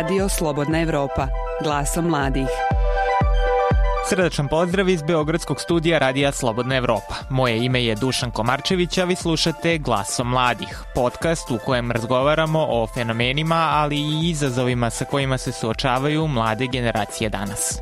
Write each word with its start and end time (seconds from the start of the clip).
Radio 0.00 0.28
Slobodna 0.28 0.80
Evropa, 0.80 1.28
glasom 1.62 2.04
mladih. 2.04 2.48
Srdačan 4.08 4.48
pozdrav 4.48 4.88
iz 4.88 5.02
Beogradskog 5.02 5.60
studija 5.60 5.98
Radija 5.98 6.32
Slobodna 6.32 6.76
Evropa. 6.76 7.14
Moje 7.30 7.64
ime 7.64 7.84
je 7.84 7.94
Dušan 7.94 8.30
Komarčević, 8.30 8.98
a 8.98 9.04
vi 9.04 9.16
slušate 9.16 9.78
Glasom 9.78 10.28
mladih, 10.28 10.82
podcast 10.94 11.50
u 11.50 11.58
kojem 11.64 11.90
razgovaramo 11.90 12.66
o 12.68 12.86
fenomenima, 12.94 13.68
ali 13.72 13.96
i 13.96 14.30
izazovima 14.30 14.90
sa 14.90 15.04
kojima 15.04 15.38
se 15.38 15.52
suočavaju 15.52 16.26
mlade 16.26 16.66
generacije 16.66 17.30
danas. 17.30 17.78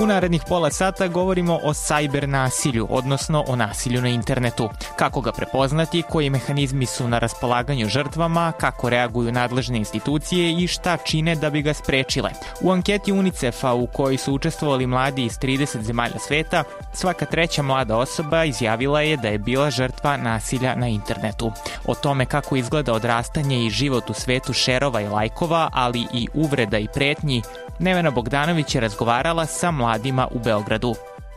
U 0.00 0.06
narednih 0.06 0.42
pola 0.48 0.70
sata 0.70 1.08
govorimo 1.08 1.58
o 1.62 1.74
sajber 1.74 2.28
nasilju, 2.28 2.86
odnosno 2.90 3.44
o 3.48 3.56
nasilju 3.56 4.00
na 4.02 4.08
internetu. 4.08 4.68
Kako 4.96 5.20
ga 5.20 5.32
prepoznati, 5.32 6.02
koji 6.02 6.30
mehanizmi 6.30 6.86
su 6.86 7.08
na 7.08 7.18
raspolaganju 7.18 7.88
žrtvama, 7.88 8.52
kako 8.52 8.90
reaguju 8.90 9.32
nadležne 9.32 9.78
institucije 9.78 10.52
i 10.52 10.66
šta 10.66 10.96
čine 10.96 11.34
da 11.34 11.50
bi 11.50 11.62
ga 11.62 11.74
sprečile. 11.74 12.30
U 12.60 12.72
anketi 12.72 13.12
UNICEF-a 13.12 13.74
u 13.74 13.86
kojoj 13.86 14.16
su 14.16 14.34
učestvovali 14.34 14.86
mladi 14.86 15.24
iz 15.24 15.38
30 15.38 15.80
zemalja 15.80 16.18
sveta, 16.18 16.64
svaka 16.92 17.26
treća 17.26 17.62
mlada 17.62 17.96
osoba 17.96 18.44
izjavila 18.44 19.00
je 19.00 19.16
da 19.16 19.28
je 19.28 19.38
bila 19.38 19.70
žrtva 19.70 20.16
nasilja 20.16 20.74
na 20.74 20.88
internetu. 20.88 21.52
O 21.86 21.94
tome 21.94 22.26
kako 22.26 22.56
izgleda 22.56 22.92
odrastanje 22.92 23.66
i 23.66 23.70
život 23.70 24.10
u 24.10 24.14
svetu 24.14 24.52
šerova 24.52 25.00
i 25.00 25.08
lajkova, 25.08 25.70
ali 25.72 26.06
i 26.12 26.28
uvreda 26.34 26.78
i 26.78 26.88
pretnji, 26.94 27.42
Nevena 27.78 28.10
Bogdanović 28.10 28.74
je 28.74 28.80
razgovarala 28.80 29.46
sa 29.46 29.70
mladima 29.70 30.28
u 30.30 30.38
Beogradu. 30.38 30.94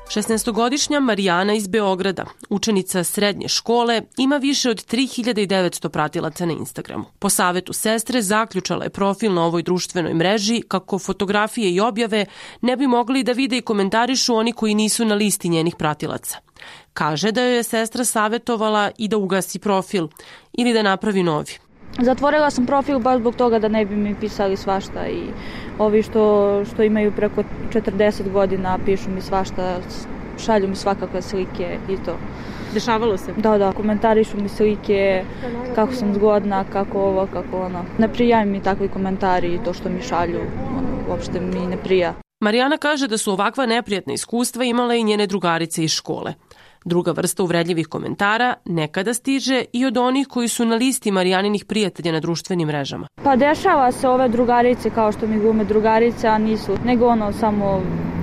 16-godišnja 0.07 0.99
Marijana 0.99 1.53
iz 1.53 1.67
Beograda, 1.67 2.25
učenica 2.49 3.03
srednje 3.03 3.47
škole, 3.47 4.01
ima 4.17 4.37
više 4.37 4.69
od 4.69 4.85
3900 4.93 5.89
pratilaca 5.89 6.45
na 6.45 6.53
Instagramu. 6.53 7.05
Po 7.19 7.29
savetu 7.29 7.73
sestre 7.73 8.21
zaključala 8.21 8.83
je 8.83 8.89
profil 8.89 9.33
na 9.33 9.45
ovoj 9.45 9.63
društvenoj 9.63 10.13
mreži 10.13 10.61
kako 10.67 10.99
fotografije 10.99 11.73
i 11.73 11.79
objave 11.79 12.25
ne 12.61 12.75
bi 12.77 12.87
mogli 12.87 13.23
da 13.23 13.31
vide 13.31 13.57
i 13.57 13.61
komentarišu 13.61 14.35
oni 14.35 14.53
koji 14.53 14.75
nisu 14.75 15.05
na 15.05 15.15
listi 15.15 15.49
njenih 15.49 15.75
pratilaca. 15.75 16.37
Kaže 16.93 17.31
da 17.31 17.41
joj 17.41 17.55
je 17.55 17.63
sestra 17.63 18.05
savetovala 18.05 18.91
i 18.97 19.07
da 19.07 19.17
ugasi 19.17 19.59
profil 19.59 20.07
ili 20.53 20.73
da 20.73 20.83
napravi 20.83 21.23
novi. 21.23 21.62
Zatvorila 22.01 22.51
sam 22.51 22.65
profil 22.65 22.99
baš 22.99 23.19
zbog 23.19 23.35
toga 23.35 23.59
da 23.59 23.67
ne 23.67 23.85
bi 23.85 23.95
mi 23.95 24.15
pisali 24.15 24.57
svašta 24.57 25.07
i 25.07 25.23
ovi 25.79 26.03
što, 26.03 26.65
što 26.65 26.83
imaju 26.83 27.11
preko 27.11 27.43
40 27.73 28.31
godina 28.31 28.79
pišu 28.85 29.09
mi 29.09 29.21
svašta, 29.21 29.77
šalju 30.45 30.67
mi 30.67 30.75
svakakve 30.75 31.21
slike 31.21 31.77
i 31.89 31.97
to. 32.05 32.17
Dešavalo 32.73 33.17
se? 33.17 33.33
Da, 33.37 33.57
da, 33.57 33.71
komentarišu 33.71 34.37
mi 34.37 34.49
slike, 34.49 35.23
kako 35.75 35.93
sam 35.93 36.13
zgodna, 36.13 36.63
kako 36.63 36.99
ovo, 36.99 37.27
kako 37.33 37.57
ono. 37.65 37.85
Ne 37.97 38.07
prijaju 38.07 38.51
mi 38.51 38.63
takvi 38.63 38.87
komentari 38.87 39.55
i 39.55 39.63
to 39.65 39.73
što 39.73 39.89
mi 39.89 40.01
šalju, 40.01 40.39
ono, 40.77 41.09
uopšte 41.09 41.39
mi 41.39 41.67
ne 41.67 41.77
prija. 41.77 42.13
Marijana 42.39 42.77
kaže 42.77 43.07
da 43.07 43.17
su 43.17 43.31
ovakva 43.31 43.65
neprijatna 43.65 44.13
iskustva 44.13 44.63
imale 44.63 44.99
i 44.99 45.03
njene 45.03 45.27
drugarice 45.27 45.83
iz 45.83 45.91
škole. 45.91 46.33
Druga 46.85 47.11
vrsta 47.11 47.43
uvredljivih 47.43 47.87
komentara 47.87 48.53
nekada 48.65 49.13
stiže 49.13 49.65
i 49.73 49.85
od 49.85 49.97
onih 49.97 50.27
koji 50.27 50.47
su 50.47 50.65
na 50.65 50.75
listi 50.75 51.11
Marijaninih 51.11 51.65
prijatelja 51.65 52.11
na 52.11 52.19
društvenim 52.19 52.67
mrežama. 52.67 53.07
Pa 53.23 53.35
dešava 53.35 53.91
se 53.91 54.07
ove 54.07 54.29
drugarice 54.29 54.89
kao 54.89 55.11
što 55.11 55.27
mi 55.27 55.39
glume 55.39 55.65
drugarice, 55.65 56.27
a 56.27 56.37
nisu, 56.37 56.77
nego 56.85 57.07
ono 57.07 57.31
samo 57.33 57.81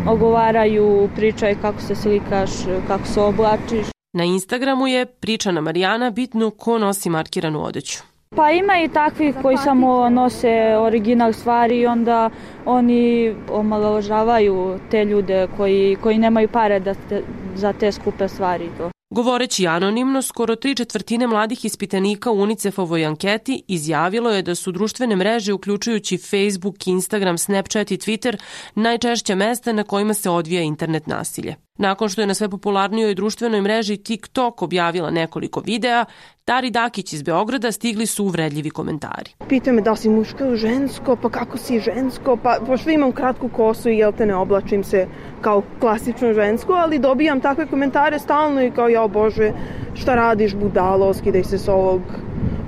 ogovaraju, 0.09 1.09
pričaju 1.17 1.57
kako 1.63 1.81
se 1.81 1.95
slikaš, 1.95 2.51
kako 2.87 3.07
se 3.07 3.21
oblačiš. 3.21 3.87
Na 4.13 4.25
Instagramu 4.25 4.87
je 4.87 5.07
pričana 5.07 5.61
Marijana 5.61 6.11
bitno 6.11 6.51
ko 6.51 6.79
nosi 6.79 7.11
markiranu 7.11 7.65
odeću. 7.65 8.10
Pa 8.37 8.51
ima 8.51 8.81
i 8.81 8.89
takvih 8.89 9.35
koji 9.43 9.57
samo 9.57 10.09
nose 10.09 10.77
original 10.79 11.33
stvari 11.33 11.81
i 11.81 11.87
onda 11.87 12.31
oni 12.67 13.35
omalovažavaju 13.51 14.79
te 14.91 15.05
ljude 15.05 15.49
koji, 15.57 15.97
koji 16.03 16.19
nemaju 16.19 16.49
pare 16.49 16.81
da 16.81 16.95
te, 16.95 17.23
za 17.55 17.73
te 17.73 17.93
skupe 17.93 18.29
stvari 18.29 18.69
to. 18.79 18.91
Govoreći 19.11 19.67
anonimno, 19.67 20.23
skoro 20.23 20.57
tri 20.57 20.75
četvrtine 20.75 21.27
mladih 21.27 21.65
ispitanika 21.65 22.31
u 22.31 22.43
UNICEF-ovoj 22.43 23.07
anketi 23.07 23.63
izjavilo 23.69 24.31
je 24.31 24.43
da 24.43 24.55
su 24.55 24.73
društvene 24.73 25.17
mreže, 25.17 25.53
uključujući 25.53 26.19
Facebook, 26.19 26.87
Instagram, 26.87 27.39
Snapchat 27.39 27.91
i 27.91 27.97
Twitter, 27.97 28.37
najčešća 28.75 29.35
mesta 29.35 29.73
na 29.73 29.85
kojima 29.85 30.15
se 30.15 30.31
odvija 30.31 30.63
internet 30.63 31.07
nasilje. 31.07 31.55
Nakon 31.81 32.09
što 32.09 32.21
je 32.21 32.27
na 32.27 32.35
sve 32.35 32.49
popularnijoj 32.49 33.15
društvenoj 33.15 33.61
mreži 33.61 33.97
TikTok 33.97 34.63
objavila 34.63 35.11
nekoliko 35.11 35.61
videa, 35.61 36.05
Dari 36.47 36.71
Dakić 36.71 37.13
iz 37.13 37.23
Beograda 37.23 37.73
stigli 37.73 38.07
su 38.07 38.25
uvredljivi 38.25 38.71
komentari. 38.71 39.31
Pitaju 39.49 39.75
me 39.77 39.83
da 39.83 39.97
si 39.97 40.09
muško 40.09 40.45
ili 40.45 40.57
žensko, 40.57 41.17
pa 41.17 41.31
kako 41.31 41.59
si 41.59 41.81
žensko, 41.81 42.37
pa 42.43 42.59
pošto 42.67 42.91
imam 42.91 43.13
kratku 43.13 43.49
kosu 43.49 43.89
i 43.91 43.99
jel 43.99 44.13
te 44.13 44.27
ne 44.27 44.35
oblačim 44.35 44.85
se 44.85 45.07
kao 45.41 45.63
klasično 45.81 46.33
žensko, 46.33 46.73
ali 46.73 46.99
dobijam 46.99 47.41
takve 47.41 47.67
komentare 47.67 48.19
stalno 48.19 48.63
i 48.63 48.71
kao 48.71 48.89
ja 48.89 49.07
bože 49.07 49.53
šta 49.95 50.15
radiš 50.15 50.55
budalo, 50.55 51.15
skidaj 51.15 51.45
se 51.45 51.59
s 51.59 51.69
ovog. 51.69 52.03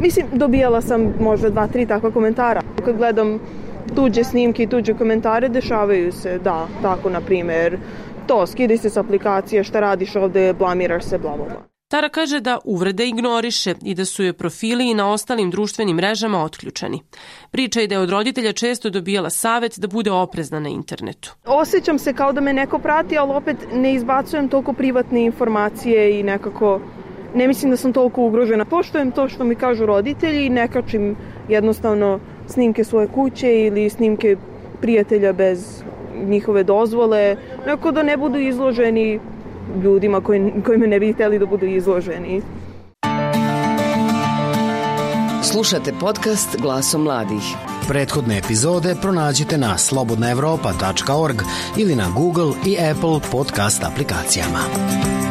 Mislim, 0.01 0.27
dobijala 0.33 0.81
sam 0.81 1.15
možda 1.21 1.51
dva, 1.51 1.67
tri 1.67 1.87
takva 1.87 2.11
komentara. 2.11 2.63
Kad 2.85 2.97
gledam 2.97 3.39
tuđe 3.95 4.25
snimke 4.25 4.63
i 4.63 4.67
tuđe 4.67 4.95
komentare, 4.95 5.49
dešavaju 5.49 6.13
se, 6.13 6.39
da, 6.39 6.69
tako 6.83 7.11
na 7.11 7.21
primer, 7.21 7.79
to, 8.27 8.47
skidaj 8.47 8.79
se 8.79 8.91
s 8.91 8.97
aplikacije, 8.97 9.65
šta 9.65 9.81
radiš 9.81 10.17
ovde, 10.17 10.53
blamiraš 10.53 11.05
se, 11.05 11.19
bla, 11.19 11.37
bla, 11.37 11.45
bla. 11.45 11.73
Tara 11.93 12.09
kaže 12.09 12.41
da 12.41 12.59
uvrede 12.65 13.07
ignoriše 13.07 13.75
i 13.83 13.95
da 13.95 14.05
su 14.05 14.23
je 14.23 14.33
profili 14.33 14.91
i 14.91 14.95
na 14.95 15.11
ostalim 15.13 15.51
društvenim 15.51 15.97
mrežama 15.97 16.45
otključeni. 16.45 17.03
Priča 17.51 17.81
je 17.81 17.87
da 17.87 17.95
je 17.95 18.01
od 18.01 18.11
roditelja 18.11 18.53
često 18.53 18.91
dobijala 18.91 19.31
savet 19.31 19.79
da 19.79 19.89
bude 19.89 20.11
oprezna 20.11 20.61
na 20.61 20.69
internetu. 20.69 21.35
Osjećam 21.47 21.99
se 21.99 22.13
kao 22.13 22.33
da 22.33 22.41
me 22.41 22.53
neko 22.53 22.79
prati, 22.79 23.19
ali 23.19 23.33
opet 23.33 23.57
ne 23.75 23.95
izbacujem 23.95 24.49
toliko 24.49 24.73
privatne 24.73 25.25
informacije 25.25 26.21
i 26.21 26.23
nekako 26.23 26.81
ne 27.35 27.49
mislim 27.49 27.71
da 27.71 27.77
sam 27.77 27.93
toliko 27.93 28.23
ugrožena. 28.23 28.65
Poštojem 28.65 29.11
to 29.11 29.29
što 29.29 29.45
mi 29.45 29.55
kažu 29.55 29.87
roditelji 29.87 30.47
i 30.47 30.51
ne 30.51 30.69
kačim 30.69 31.17
jednostavno 31.49 32.21
snimke 32.47 32.85
svoje 32.85 33.09
kuće 33.09 33.67
ili 33.67 33.91
snimke 33.91 34.37
prijatelja 34.81 35.33
bez 35.33 35.83
njihove 36.29 36.65
dozvole, 36.65 37.37
neko 37.67 37.93
da 37.93 38.03
ne 38.03 38.17
budu 38.17 38.39
izloženi 38.39 39.21
ljudima 39.83 40.21
koji, 40.21 40.53
kojima 40.67 40.87
ne 40.87 41.01
bi 41.01 41.13
hteli 41.13 41.39
da 41.39 41.47
budu 41.47 41.67
izloženi. 41.67 42.43
Slušate 45.43 45.93
podcast 46.01 46.57
Glasom 46.61 47.03
mladih. 47.03 47.43
Prethodne 47.89 48.39
epizode 48.39 48.95
pronađite 49.03 49.59
na 49.59 49.79
slobodnaevropa.org 49.79 51.43
ili 51.77 51.97
na 51.97 52.07
Google 52.17 52.53
i 52.67 52.77
Apple 52.91 53.31
podcast 53.33 53.85
aplikacijama. 53.85 55.22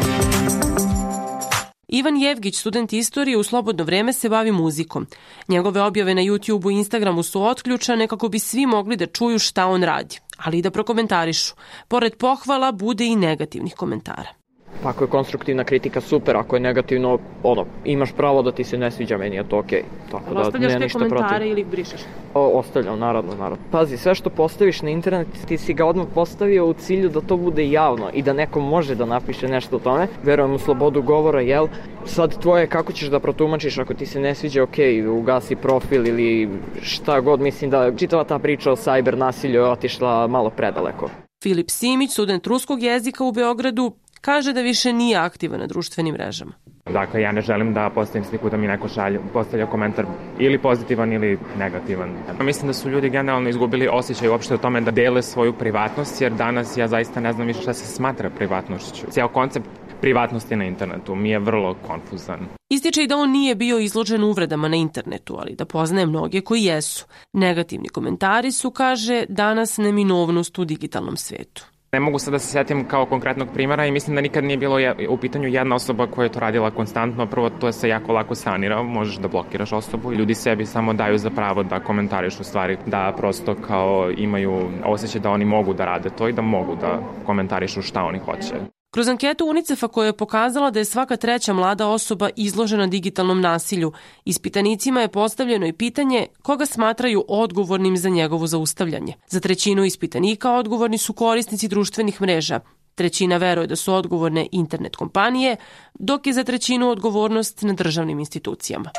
Ivan 1.93 2.17
Jevgić, 2.17 2.57
student 2.57 2.93
istorije, 2.93 3.37
u 3.37 3.43
slobodno 3.43 3.83
vreme 3.83 4.13
se 4.13 4.29
bavi 4.29 4.51
muzikom. 4.51 5.07
Njegove 5.47 5.81
objave 5.81 6.15
na 6.15 6.21
YouTube 6.21 6.71
i 6.71 6.75
Instagramu 6.75 7.23
su 7.23 7.43
otključane 7.43 8.07
kako 8.07 8.29
bi 8.29 8.39
svi 8.39 8.65
mogli 8.65 8.95
da 8.95 9.05
čuju 9.05 9.39
šta 9.39 9.67
on 9.67 9.83
radi, 9.83 10.19
ali 10.37 10.57
i 10.57 10.61
da 10.61 10.71
prokomentarišu. 10.71 11.53
Pored 11.87 12.15
pohvala 12.15 12.71
bude 12.71 13.05
i 13.05 13.15
negativnih 13.15 13.75
komentara. 13.75 14.40
Pa 14.83 14.89
ako 14.89 15.03
je 15.03 15.07
konstruktivna 15.07 15.63
kritika 15.63 16.01
super, 16.01 16.37
ako 16.37 16.55
je 16.55 16.59
negativno, 16.59 17.19
ono, 17.43 17.65
imaš 17.85 18.11
pravo 18.11 18.41
da 18.41 18.51
ti 18.51 18.63
se 18.63 18.77
ne 18.77 18.91
sviđa, 18.91 19.17
meni 19.17 19.35
je 19.35 19.49
to 19.49 19.57
okej. 19.57 19.79
Okay. 19.79 20.11
Tako 20.11 20.33
da, 20.33 20.39
ostavljaš 20.39 20.73
te 20.73 20.89
komentare 20.89 21.27
protiv. 21.27 21.47
ili 21.47 21.63
brišeš? 21.63 22.01
O, 22.33 22.59
ostavljam, 22.59 22.99
naravno, 22.99 23.35
naravno. 23.35 23.57
Pazi, 23.71 23.97
sve 23.97 24.15
što 24.15 24.29
postaviš 24.29 24.81
na 24.81 24.89
internet, 24.89 25.27
ti 25.47 25.57
si 25.57 25.73
ga 25.73 25.85
odmah 25.85 26.07
postavio 26.13 26.65
u 26.65 26.73
cilju 26.73 27.09
da 27.09 27.21
to 27.21 27.37
bude 27.37 27.69
javno 27.69 28.09
i 28.13 28.21
da 28.21 28.33
neko 28.33 28.59
može 28.59 28.95
da 28.95 29.05
napiše 29.05 29.47
nešto 29.47 29.75
o 29.75 29.79
tome. 29.79 30.07
Verujem 30.23 30.53
u 30.53 30.57
slobodu 30.57 31.01
govora, 31.01 31.41
jel? 31.41 31.67
Sad 32.05 32.41
tvoje 32.41 32.67
kako 32.67 32.93
ćeš 32.93 33.07
da 33.07 33.19
protumačiš 33.19 33.77
ako 33.77 33.93
ti 33.93 34.05
se 34.05 34.19
ne 34.19 34.35
sviđa, 34.35 34.63
okej, 34.63 34.93
okay, 34.93 35.07
ugasi 35.07 35.55
profil 35.55 36.07
ili 36.07 36.49
šta 36.81 37.19
god, 37.19 37.41
mislim 37.41 37.71
da 37.71 37.95
čitava 37.95 38.23
ta 38.23 38.39
priča 38.39 38.71
o 38.71 38.75
sajber 38.75 39.17
nasilju 39.17 39.59
je 39.59 39.69
otišla 39.69 40.27
malo 40.27 40.49
predaleko. 40.49 41.09
Filip 41.43 41.69
Simić, 41.69 42.11
student 42.11 42.47
ruskog 42.47 42.83
jezika 42.83 43.23
u 43.23 43.31
Beogradu, 43.31 43.91
kaže 44.21 44.53
da 44.53 44.61
više 44.61 44.93
nije 44.93 45.17
aktivan 45.17 45.59
na 45.59 45.67
društvenim 45.67 46.13
mrežama. 46.13 46.51
Dakle, 46.85 47.21
ja 47.21 47.31
ne 47.31 47.41
želim 47.41 47.73
da 47.73 47.89
postavim 47.95 48.25
sliku 48.25 48.49
da 48.49 48.57
mi 48.57 48.67
neko 48.67 48.87
šalje, 48.87 49.19
postavlja 49.33 49.65
komentar 49.65 50.05
ili 50.39 50.57
pozitivan 50.57 51.13
ili 51.13 51.37
negativan. 51.57 52.09
Mislim 52.39 52.67
da 52.67 52.73
su 52.73 52.89
ljudi 52.89 53.09
generalno 53.09 53.49
izgubili 53.49 53.87
osjećaj 53.91 54.29
uopšte 54.29 54.53
o 54.53 54.57
tome 54.57 54.81
da 54.81 54.91
dele 54.91 55.21
svoju 55.21 55.53
privatnost, 55.53 56.21
jer 56.21 56.33
danas 56.33 56.77
ja 56.77 56.87
zaista 56.87 57.19
ne 57.19 57.33
znam 57.33 57.47
više 57.47 57.61
šta 57.61 57.73
se 57.73 57.85
smatra 57.85 58.29
privatnošću. 58.29 59.05
Cijel 59.11 59.27
koncept 59.27 59.69
privatnosti 60.01 60.55
na 60.55 60.65
internetu 60.65 61.15
mi 61.15 61.29
je 61.29 61.39
vrlo 61.39 61.75
konfuzan. 61.87 62.39
Ističe 62.69 63.03
i 63.03 63.07
da 63.07 63.17
on 63.17 63.31
nije 63.31 63.55
bio 63.55 63.79
izložen 63.79 64.23
uvredama 64.23 64.67
na 64.67 64.75
internetu, 64.75 65.35
ali 65.39 65.55
da 65.55 65.65
poznaje 65.65 66.05
mnoge 66.05 66.41
koji 66.41 66.63
jesu. 66.63 67.05
Negativni 67.33 67.89
komentari 67.89 68.51
su, 68.51 68.71
kaže, 68.71 69.25
danas 69.29 69.77
neminovnost 69.77 70.59
u 70.59 70.65
digitalnom 70.65 71.17
svetu. 71.17 71.65
Ne 71.93 71.99
mogu 71.99 72.19
sad 72.19 72.31
da 72.31 72.39
se 72.39 72.47
setim 72.47 72.87
kao 72.87 73.05
konkretnog 73.05 73.47
primjera 73.53 73.85
i 73.85 73.91
mislim 73.91 74.15
da 74.15 74.21
nikad 74.21 74.43
nije 74.43 74.57
bilo 74.57 74.77
u 75.09 75.17
pitanju 75.17 75.47
jedna 75.47 75.75
osoba 75.75 76.07
koja 76.07 76.25
je 76.25 76.31
to 76.31 76.39
radila 76.39 76.71
konstantno. 76.71 77.25
Prvo, 77.25 77.49
to 77.49 77.71
se 77.71 77.89
jako 77.89 78.13
lako 78.13 78.35
sanira, 78.35 78.83
možeš 78.83 79.15
da 79.15 79.27
blokiraš 79.27 79.73
osobu 79.73 80.13
i 80.13 80.15
ljudi 80.15 80.33
sebi 80.33 80.65
samo 80.65 80.93
daju 80.93 81.17
za 81.17 81.29
pravo 81.29 81.63
da 81.63 81.79
komentarišu 81.79 82.43
stvari, 82.43 82.77
da 82.85 83.13
prosto 83.17 83.55
kao 83.55 84.11
imaju 84.17 84.71
osjećaj 84.85 85.21
da 85.21 85.29
oni 85.29 85.45
mogu 85.45 85.73
da 85.73 85.85
rade 85.85 86.09
to 86.09 86.27
i 86.27 86.33
da 86.33 86.41
mogu 86.41 86.75
da 86.75 86.99
komentarišu 87.25 87.81
šta 87.81 88.03
oni 88.03 88.19
hoće. 88.19 88.80
Kroz 88.93 89.07
anketu 89.07 89.45
UNICEF-a 89.45 89.87
koja 89.87 90.05
je 90.05 90.17
pokazala 90.17 90.71
da 90.71 90.79
je 90.79 90.85
svaka 90.85 91.17
treća 91.17 91.53
mlada 91.53 91.87
osoba 91.87 92.29
izložena 92.35 92.87
digitalnom 92.87 93.41
nasilju, 93.41 93.91
ispitanicima 94.25 95.01
je 95.01 95.07
postavljeno 95.07 95.67
i 95.67 95.73
pitanje 95.73 96.27
koga 96.41 96.65
smatraju 96.65 97.25
odgovornim 97.27 97.97
za 97.97 98.09
njegovo 98.09 98.47
zaustavljanje. 98.47 99.13
Za 99.27 99.39
trećinu 99.39 99.85
ispitanika 99.85 100.51
odgovorni 100.51 100.97
su 100.97 101.13
korisnici 101.13 101.67
društvenih 101.67 102.21
mreža, 102.21 102.59
trećina 102.95 103.37
veruje 103.37 103.67
da 103.67 103.75
su 103.75 103.93
odgovorne 103.93 104.47
internet 104.51 104.95
kompanije, 104.95 105.55
dok 105.93 106.27
je 106.27 106.33
za 106.33 106.43
trećinu 106.43 106.89
odgovornost 106.89 107.61
na 107.61 107.73
državnim 107.73 108.19
institucijama. 108.19 108.89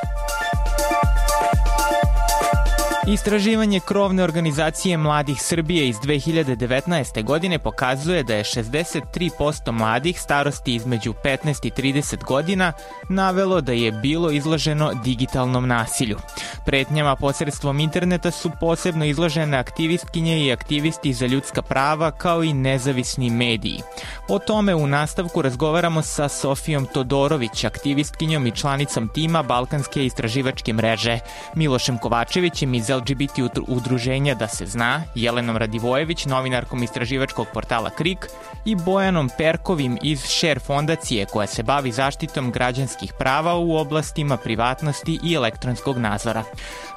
Istraživanje 3.06 3.80
krovne 3.80 4.22
organizacije 4.22 4.96
Mladih 4.96 5.42
Srbije 5.42 5.88
iz 5.88 5.96
2019. 5.96 7.24
godine 7.24 7.58
pokazuje 7.58 8.22
da 8.22 8.34
je 8.34 8.44
63% 8.44 9.70
mladih 9.70 10.20
starosti 10.20 10.74
između 10.74 11.14
15 11.24 11.66
i 11.66 11.70
30 11.70 12.24
godina 12.24 12.72
navelo 13.08 13.60
da 13.60 13.72
je 13.72 13.92
bilo 13.92 14.30
izloženo 14.30 14.92
digitalnom 15.04 15.68
nasilju. 15.68 16.18
Pretnjama 16.66 17.16
posredstvom 17.16 17.80
interneta 17.80 18.30
su 18.30 18.50
posebno 18.60 19.04
izložene 19.04 19.58
aktivistkinje 19.58 20.46
i 20.46 20.52
aktivisti 20.52 21.12
za 21.12 21.26
ljudska 21.26 21.62
prava 21.62 22.10
kao 22.10 22.44
i 22.44 22.54
nezavisni 22.54 23.30
mediji. 23.30 23.80
O 24.28 24.38
tome 24.38 24.74
u 24.74 24.86
nastavku 24.86 25.42
razgovaramo 25.42 26.02
sa 26.02 26.28
Sofijom 26.28 26.86
Todorović, 26.86 27.64
aktivistkinjom 27.64 28.46
i 28.46 28.50
članicom 28.50 29.08
tima 29.14 29.42
Balkanske 29.42 30.06
istraživačke 30.06 30.72
mreže, 30.72 31.18
Milošem 31.54 31.98
Kovačevićem 31.98 32.74
iz 32.74 32.91
LGBT 32.96 33.58
udruženja 33.68 34.34
Da 34.34 34.48
se 34.48 34.66
zna, 34.66 35.02
Jelenom 35.14 35.56
Radivojević, 35.56 36.26
novinarkom 36.26 36.82
istraživačkog 36.82 37.46
portala 37.54 37.90
KRIK 37.90 38.26
i 38.64 38.74
Bojanom 38.74 39.30
Perkovim 39.38 39.98
iz 40.02 40.20
Share 40.20 40.60
fondacije 40.60 41.26
koja 41.26 41.46
se 41.46 41.62
bavi 41.62 41.92
zaštitom 41.92 42.50
građanskih 42.50 43.12
prava 43.18 43.54
u 43.54 43.76
oblastima 43.76 44.36
privatnosti 44.36 45.18
i 45.24 45.34
elektronskog 45.34 45.98
nadzora. 45.98 46.44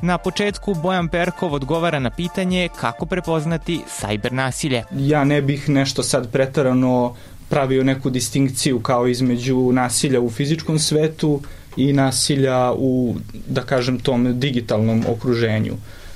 Na 0.02 0.18
početku 0.18 0.74
Bojan 0.74 1.08
Perkov 1.08 1.54
odgovara 1.54 2.00
na 2.00 2.10
pitanje 2.10 2.70
kako 2.80 3.06
prepoznati 3.06 3.82
sajber 3.88 4.34
nasilje. 4.34 4.84
Ja 4.92 5.24
ne 5.24 5.42
bih 5.42 5.70
nešto 5.70 6.04
sad 6.04 6.32
pretarano 6.32 7.16
pravio 7.50 7.84
neku 7.84 8.10
distinkciju 8.10 8.80
kao 8.80 9.08
između 9.08 9.72
nasilja 9.72 10.20
u 10.20 10.30
fizičkom 10.30 10.80
svetu 10.80 11.42
i 11.78 11.94
nasilja 11.94 12.74
u, 12.78 13.16
da 13.48 13.62
kažem, 13.62 14.00
tom 14.00 14.40
digitalnom 14.40 15.04
okruženju. 15.08 15.74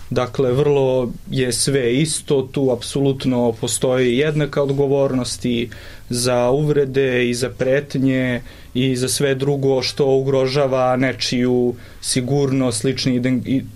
Dakle, 0.10 0.52
vrlo 0.52 1.12
je 1.32 1.52
sve 1.54 1.96
isto, 1.96 2.42
tu 2.52 2.72
apsolutno 2.72 3.52
postoji 3.62 4.18
jednaka 4.18 4.64
odgovornost 4.64 5.46
i 5.46 5.70
za 6.10 6.50
uvrede 6.50 7.30
i 7.30 7.34
za 7.34 7.50
pretnje 7.50 8.42
i 8.74 8.96
za 8.96 9.10
sve 9.10 9.36
drugo 9.36 9.82
što 9.82 10.06
ugrožava 10.06 10.96
nečiju 10.96 11.76
sigurnost, 12.02 12.84
lični 12.84 13.22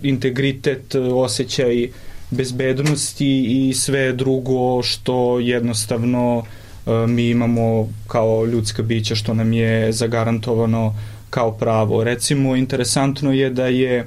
integritet, 0.02 0.94
osjećaj 0.94 1.88
bezbednosti 2.30 3.68
i 3.68 3.74
sve 3.74 4.12
drugo 4.12 4.82
što 4.82 5.38
jednostavno 5.38 6.42
e, 6.86 7.06
mi 7.06 7.28
imamo 7.30 7.88
kao 8.06 8.46
ljudska 8.46 8.82
bića 8.82 9.14
što 9.14 9.34
nam 9.34 9.52
je 9.52 9.92
zagarantovano 9.92 10.94
kao 11.34 11.52
pravo. 11.52 12.04
Recimo, 12.04 12.56
interesantno 12.56 13.32
je 13.32 13.50
da 13.50 13.66
je 13.66 13.94
e, 13.98 14.06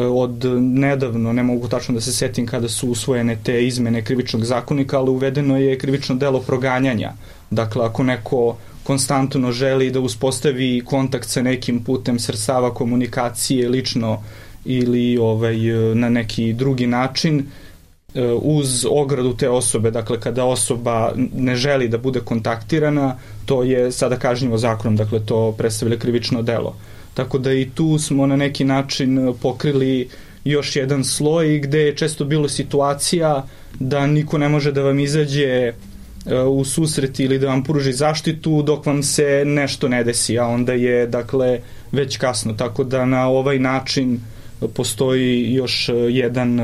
od 0.00 0.44
nedavno, 0.60 1.32
ne 1.32 1.42
mogu 1.42 1.68
tačno 1.68 1.94
da 1.94 2.00
se 2.00 2.12
setim 2.12 2.46
kada 2.46 2.68
su 2.68 2.88
usvojene 2.90 3.36
te 3.44 3.66
izmene 3.66 4.04
krivičnog 4.04 4.44
zakonika, 4.44 4.98
ali 4.98 5.10
uvedeno 5.10 5.58
je 5.58 5.78
krivično 5.78 6.14
delo 6.14 6.40
proganjanja. 6.40 7.12
Dakle, 7.50 7.84
ako 7.84 8.02
neko 8.02 8.56
konstantno 8.84 9.52
želi 9.52 9.90
da 9.90 10.00
uspostavi 10.00 10.82
kontakt 10.84 11.28
sa 11.28 11.42
nekim 11.42 11.84
putem 11.84 12.18
srstava 12.18 12.74
komunikacije 12.74 13.68
lično 13.68 14.22
ili 14.64 15.18
ovaj, 15.18 15.56
na 15.94 16.08
neki 16.08 16.52
drugi 16.52 16.86
način, 16.86 17.44
uz 18.42 18.86
ogradu 18.90 19.36
te 19.36 19.48
osobe, 19.50 19.90
dakle 19.90 20.20
kada 20.20 20.44
osoba 20.44 21.12
ne 21.34 21.56
želi 21.56 21.88
da 21.88 21.98
bude 21.98 22.20
kontaktirana, 22.20 23.16
to 23.46 23.62
je 23.62 23.92
sada 23.92 24.16
kažnjivo 24.16 24.58
zakonom, 24.58 24.96
dakle 24.96 25.20
to 25.26 25.54
predstavlja 25.58 25.98
krivično 25.98 26.42
delo. 26.42 26.76
Tako 27.14 27.38
da 27.38 27.52
i 27.52 27.70
tu 27.74 27.98
smo 27.98 28.26
na 28.26 28.36
neki 28.36 28.64
način 28.64 29.34
pokrili 29.42 30.08
još 30.44 30.76
jedan 30.76 31.04
sloj 31.04 31.58
gde 31.58 31.80
je 31.80 31.96
često 31.96 32.24
bilo 32.24 32.48
situacija 32.48 33.46
da 33.80 34.06
niko 34.06 34.38
ne 34.38 34.48
može 34.48 34.72
da 34.72 34.82
vam 34.82 34.98
izađe 34.98 35.44
e, 35.44 35.72
u 36.48 36.64
susret 36.64 37.20
ili 37.20 37.38
da 37.38 37.46
vam 37.46 37.64
pruži 37.64 37.92
zaštitu 37.92 38.62
dok 38.62 38.86
vam 38.86 39.02
se 39.02 39.42
nešto 39.46 39.88
ne 39.88 40.04
desi, 40.04 40.38
a 40.38 40.46
onda 40.46 40.72
je 40.72 41.06
dakle 41.06 41.60
već 41.92 42.16
kasno, 42.16 42.52
tako 42.52 42.84
da 42.84 43.04
na 43.04 43.28
ovaj 43.28 43.58
način 43.58 44.20
postoji 44.74 45.54
još 45.54 45.90
jedan 46.10 46.60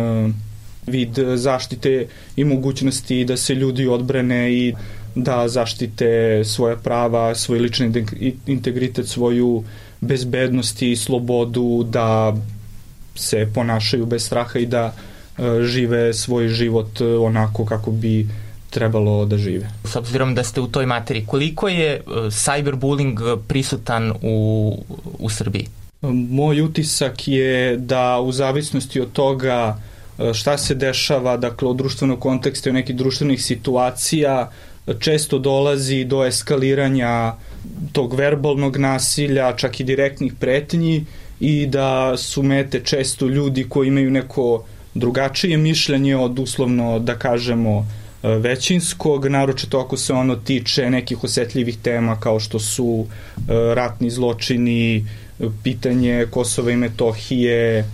vid 0.87 1.19
zaštite 1.35 2.07
i 2.37 2.45
mogućnosti 2.45 3.25
da 3.25 3.37
se 3.37 3.55
ljudi 3.55 3.87
odbrane 3.87 4.53
i 4.53 4.75
da 5.15 5.49
zaštite 5.49 6.43
svoja 6.45 6.77
prava, 6.77 7.35
svoj 7.35 7.59
lični 7.59 8.05
integritet, 8.47 9.09
svoju 9.09 9.65
bezbednost 10.01 10.83
i 10.83 10.97
slobodu, 10.97 11.87
da 11.91 12.37
se 13.15 13.49
ponašaju 13.55 14.07
bez 14.07 14.27
straha 14.27 14.59
i 14.59 14.67
da 14.67 14.93
e, 15.39 15.43
žive 15.63 16.15
svoj 16.15 16.49
život 16.49 17.01
e, 17.01 17.05
onako 17.05 17.65
kako 17.65 17.91
bi 17.91 18.29
trebalo 18.71 19.27
da 19.27 19.39
žive. 19.39 19.71
S 19.85 19.97
obzirom 19.97 20.35
da 20.35 20.45
ste 20.45 20.61
u 20.61 20.67
toj 20.67 20.87
materiji, 20.87 21.27
koliko 21.27 21.69
je 21.69 22.01
cyberbullying 22.07 23.39
prisutan 23.49 24.13
u, 24.23 24.79
u 25.19 25.31
Srbiji? 25.31 25.67
Moj 26.31 26.61
utisak 26.61 27.29
je 27.29 27.77
da 27.77 28.21
u 28.21 28.33
zavisnosti 28.33 29.01
od 29.01 29.13
toga 29.13 29.77
šta 30.35 30.59
se 30.59 30.75
dešava, 30.75 31.37
dakle, 31.37 31.69
od 31.69 31.77
društvenog 31.77 32.21
konteksta 32.21 32.71
i 32.71 32.73
nekih 32.73 32.97
društvenih 32.97 33.43
situacija, 33.45 34.51
često 34.99 35.39
dolazi 35.39 36.05
do 36.05 36.25
eskaliranja 36.25 37.33
tog 37.93 38.15
verbalnog 38.15 38.77
nasilja, 38.77 39.53
čak 39.57 39.81
i 39.81 39.85
direktnih 39.85 40.33
pretnji 40.41 41.05
i 41.41 41.67
da 41.67 42.17
su 42.17 42.43
mete 42.43 42.81
često 42.85 43.27
ljudi 43.27 43.67
koji 43.69 43.89
imaju 43.89 44.11
neko 44.11 44.65
drugačije 44.95 45.57
mišljenje 45.57 46.17
od 46.17 46.39
uslovno, 46.39 46.99
da 46.99 47.19
kažemo, 47.19 47.87
većinskog, 48.23 49.27
naročito 49.27 49.79
ako 49.79 49.97
se 49.97 50.13
ono 50.13 50.37
tiče 50.37 50.91
nekih 50.91 51.25
osetljivih 51.25 51.79
tema 51.79 52.21
kao 52.21 52.41
što 52.41 52.59
su 52.59 53.07
e, 53.07 53.41
ratni 53.75 54.11
zločini, 54.11 55.07
pitanje 55.63 56.27
Kosova 56.31 56.71
i 56.71 56.77
Metohije, 56.77 57.85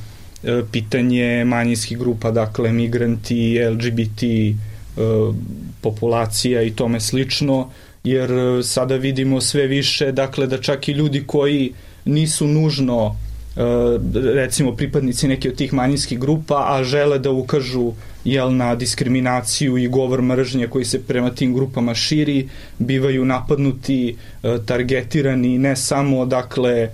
pitanje 0.73 1.45
manjinskih 1.45 1.99
grupa, 1.99 2.31
dakle 2.31 2.73
migranti, 2.73 3.59
LGBT 3.71 4.23
e, 4.23 4.57
populacija 5.81 6.63
i 6.63 6.71
tome 6.71 7.01
slično, 7.01 7.71
jer 8.05 8.31
e, 8.33 8.63
sada 8.63 8.97
vidimo 8.97 9.41
sve 9.41 9.67
više, 9.67 10.13
dakle 10.13 10.47
da 10.47 10.61
čak 10.61 10.89
i 10.89 10.93
ljudi 10.93 11.25
koji 11.27 11.73
nisu 12.05 12.47
nužno 12.47 13.17
recimo 14.35 14.77
pripadnici 14.77 15.29
neke 15.29 15.49
od 15.49 15.57
tih 15.57 15.73
manjinskih 15.73 16.19
grupa, 16.19 16.77
a 16.77 16.85
žele 16.85 17.19
da 17.19 17.31
ukažu 17.31 17.93
jel, 18.25 18.57
na 18.57 18.75
diskriminaciju 18.75 19.79
i 19.79 19.89
govor 19.89 20.23
mržnje 20.23 20.67
koji 20.67 20.85
se 20.85 21.03
prema 21.03 21.31
tim 21.31 21.55
grupama 21.55 21.95
širi, 21.95 22.49
bivaju 22.79 23.25
napadnuti, 23.25 24.17
targetirani 24.67 25.59
ne 25.59 25.77
samo 25.77 26.27
dakle 26.27 26.91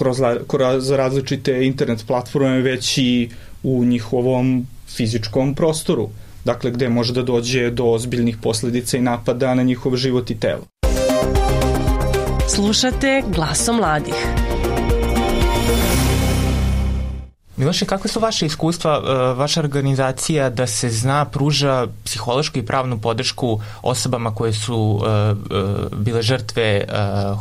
kroz, 0.00 0.20
kroz 0.48 0.90
različite 0.90 1.66
internet 1.66 2.04
platforme, 2.06 2.60
već 2.60 2.98
i 2.98 3.30
u 3.62 3.84
njihovom 3.84 4.66
fizičkom 4.88 5.54
prostoru, 5.54 6.08
dakle 6.44 6.70
gde 6.70 6.88
može 6.88 7.12
da 7.12 7.22
dođe 7.22 7.70
do 7.70 7.84
ozbiljnih 7.84 8.36
posledica 8.42 8.96
i 8.96 9.00
napada 9.00 9.54
na 9.54 9.62
njihov 9.62 9.96
život 9.96 10.30
i 10.30 10.40
telo. 10.40 10.64
Slušate 12.48 13.22
Glaso 13.28 13.72
mladih. 13.72 14.14
Miloše, 17.56 17.84
kakve 17.84 18.08
su 18.08 18.20
vaše 18.20 18.46
iskustva, 18.46 18.92
e, 18.96 19.34
vaša 19.36 19.60
organizacija 19.60 20.48
da 20.50 20.66
se 20.66 20.88
zna 20.90 21.24
pruža 21.24 21.86
psihološku 22.04 22.58
i 22.58 22.66
pravnu 22.66 22.98
podršku 22.98 23.60
osobama 23.82 24.34
koje 24.34 24.52
su 24.52 24.76
uh, 24.76 25.02
uh, 25.02 25.98
bile 25.98 26.22
žrtve 26.22 26.84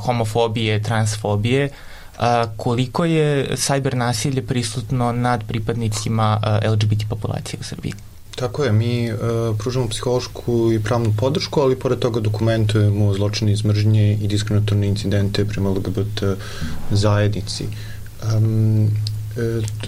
homofobije, 0.06 0.84
transfobije, 0.84 1.70
a, 2.20 2.46
koliko 2.58 3.06
je 3.06 3.58
sajber 3.58 3.96
nasilje 3.98 4.42
prisutno 4.42 5.12
nad 5.12 5.44
pripadnicima 5.48 6.40
LGBT 6.72 7.10
populacije 7.10 7.60
u 7.60 7.64
Srbiji? 7.64 7.94
Tako 8.36 8.64
je, 8.64 8.72
mi 8.72 9.12
uh, 9.12 9.20
pružamo 9.58 9.88
psihološku 9.88 10.74
i 10.74 10.80
pravnu 10.80 11.14
podršku, 11.18 11.62
ali 11.62 11.80
pored 11.80 12.00
toga 12.00 12.20
dokumentujemo 12.20 13.14
zločine 13.14 13.52
izmržnje 13.52 14.14
i 14.22 14.28
diskriminatorne 14.28 14.88
incidente 14.88 15.46
prema 15.46 15.70
LGBT 15.70 16.24
zajednici. 16.92 17.66
Um, 18.36 18.90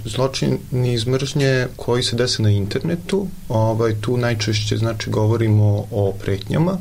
zločini 0.06 0.94
izmržnje 0.94 1.68
koji 1.76 2.04
se 2.04 2.16
dese 2.16 2.44
na 2.44 2.50
internetu, 2.50 3.28
ovaj, 3.50 3.96
tu 4.02 4.18
najčešće 4.18 4.78
znači 4.78 5.10
govorimo 5.10 5.86
o 5.92 6.14
pretnjama, 6.24 6.78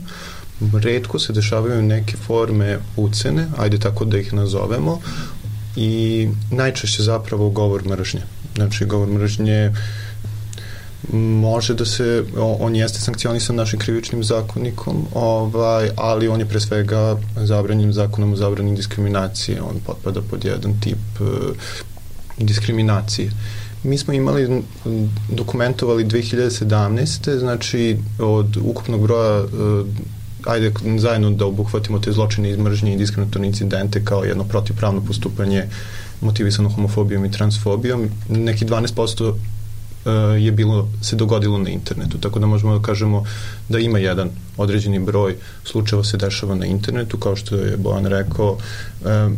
redko 0.83 1.19
se 1.19 1.33
dešavaju 1.33 1.83
neke 1.83 2.17
forme 2.17 2.79
ucene, 2.97 3.47
ajde 3.59 3.79
tako 3.79 4.05
da 4.05 4.19
ih 4.19 4.33
nazovemo, 4.33 5.01
i 5.77 6.29
najčešće 6.51 7.03
zapravo 7.03 7.51
govor 7.51 7.87
mržnje. 7.87 8.21
Znači, 8.57 8.85
govor 8.85 9.09
mržnje 9.09 9.73
može 11.13 11.75
da 11.75 11.85
se, 11.85 12.25
on 12.37 12.77
jeste 12.77 13.01
sankcionisan 13.01 13.57
našim 13.57 13.79
krivičnim 13.79 14.25
zakonikom, 14.25 15.07
ovaj, 15.15 15.91
ali 15.97 16.29
on 16.29 16.41
je 16.41 16.47
pre 16.47 16.61
svega 16.61 17.17
zabranjen 17.37 17.93
zakonom 17.93 18.33
o 18.33 18.37
zabrani 18.37 18.77
diskriminacije, 18.77 19.63
on 19.63 19.81
potpada 19.87 20.21
pod 20.31 20.45
jedan 20.45 20.81
tip 20.81 21.21
uh, 21.21 21.27
diskriminacije. 22.39 23.31
Mi 23.83 23.99
smo 23.99 24.13
imali, 24.13 24.63
dokumentovali 25.29 26.05
2017. 26.05 27.39
znači 27.39 27.99
od 28.19 28.57
ukupnog 28.57 29.03
broja 29.03 29.45
uh, 29.45 29.51
ajde 30.47 30.73
zajedno 30.99 31.31
da 31.31 31.47
obuhvatimo 31.47 31.99
te 31.99 32.13
zločine 32.13 32.51
izmržnje 32.51 32.95
i 32.95 32.97
diskriminatorne 32.97 33.47
incidente 33.47 34.05
kao 34.05 34.25
jedno 34.25 34.45
protivpravno 34.45 35.01
postupanje 35.01 35.65
motivisano 36.21 36.69
homofobijom 36.69 37.25
i 37.25 37.31
transfobijom. 37.31 38.09
Neki 38.29 38.67
12% 38.67 39.35
e, 40.07 40.11
je 40.41 40.53
bilo, 40.53 40.89
se 41.03 41.17
dogodilo 41.17 41.59
na 41.59 41.71
internetu, 41.71 42.19
tako 42.19 42.39
da 42.39 42.47
možemo 42.47 42.79
da 42.79 42.83
kažemo 42.83 43.25
da 43.69 43.79
ima 43.79 43.99
jedan 43.99 44.31
određeni 44.57 44.99
broj 44.99 45.37
slučajeva 45.65 46.05
se 46.05 46.17
dešava 46.17 46.55
na 46.55 46.67
internetu, 46.67 47.19
kao 47.19 47.37
što 47.37 47.57
je 47.57 47.77
Bojan 47.77 48.07
rekao, 48.07 48.59
e, 49.05 49.29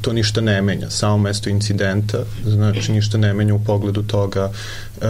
to 0.00 0.12
ništa 0.12 0.40
ne 0.40 0.62
menja, 0.62 0.90
samo 0.90 1.18
mesto 1.18 1.50
incidenta, 1.50 2.24
znači 2.44 2.92
ništa 2.92 3.18
ne 3.18 3.34
menja 3.34 3.54
u 3.54 3.64
pogledu 3.64 4.02
toga 4.02 4.52
e, 5.00 5.06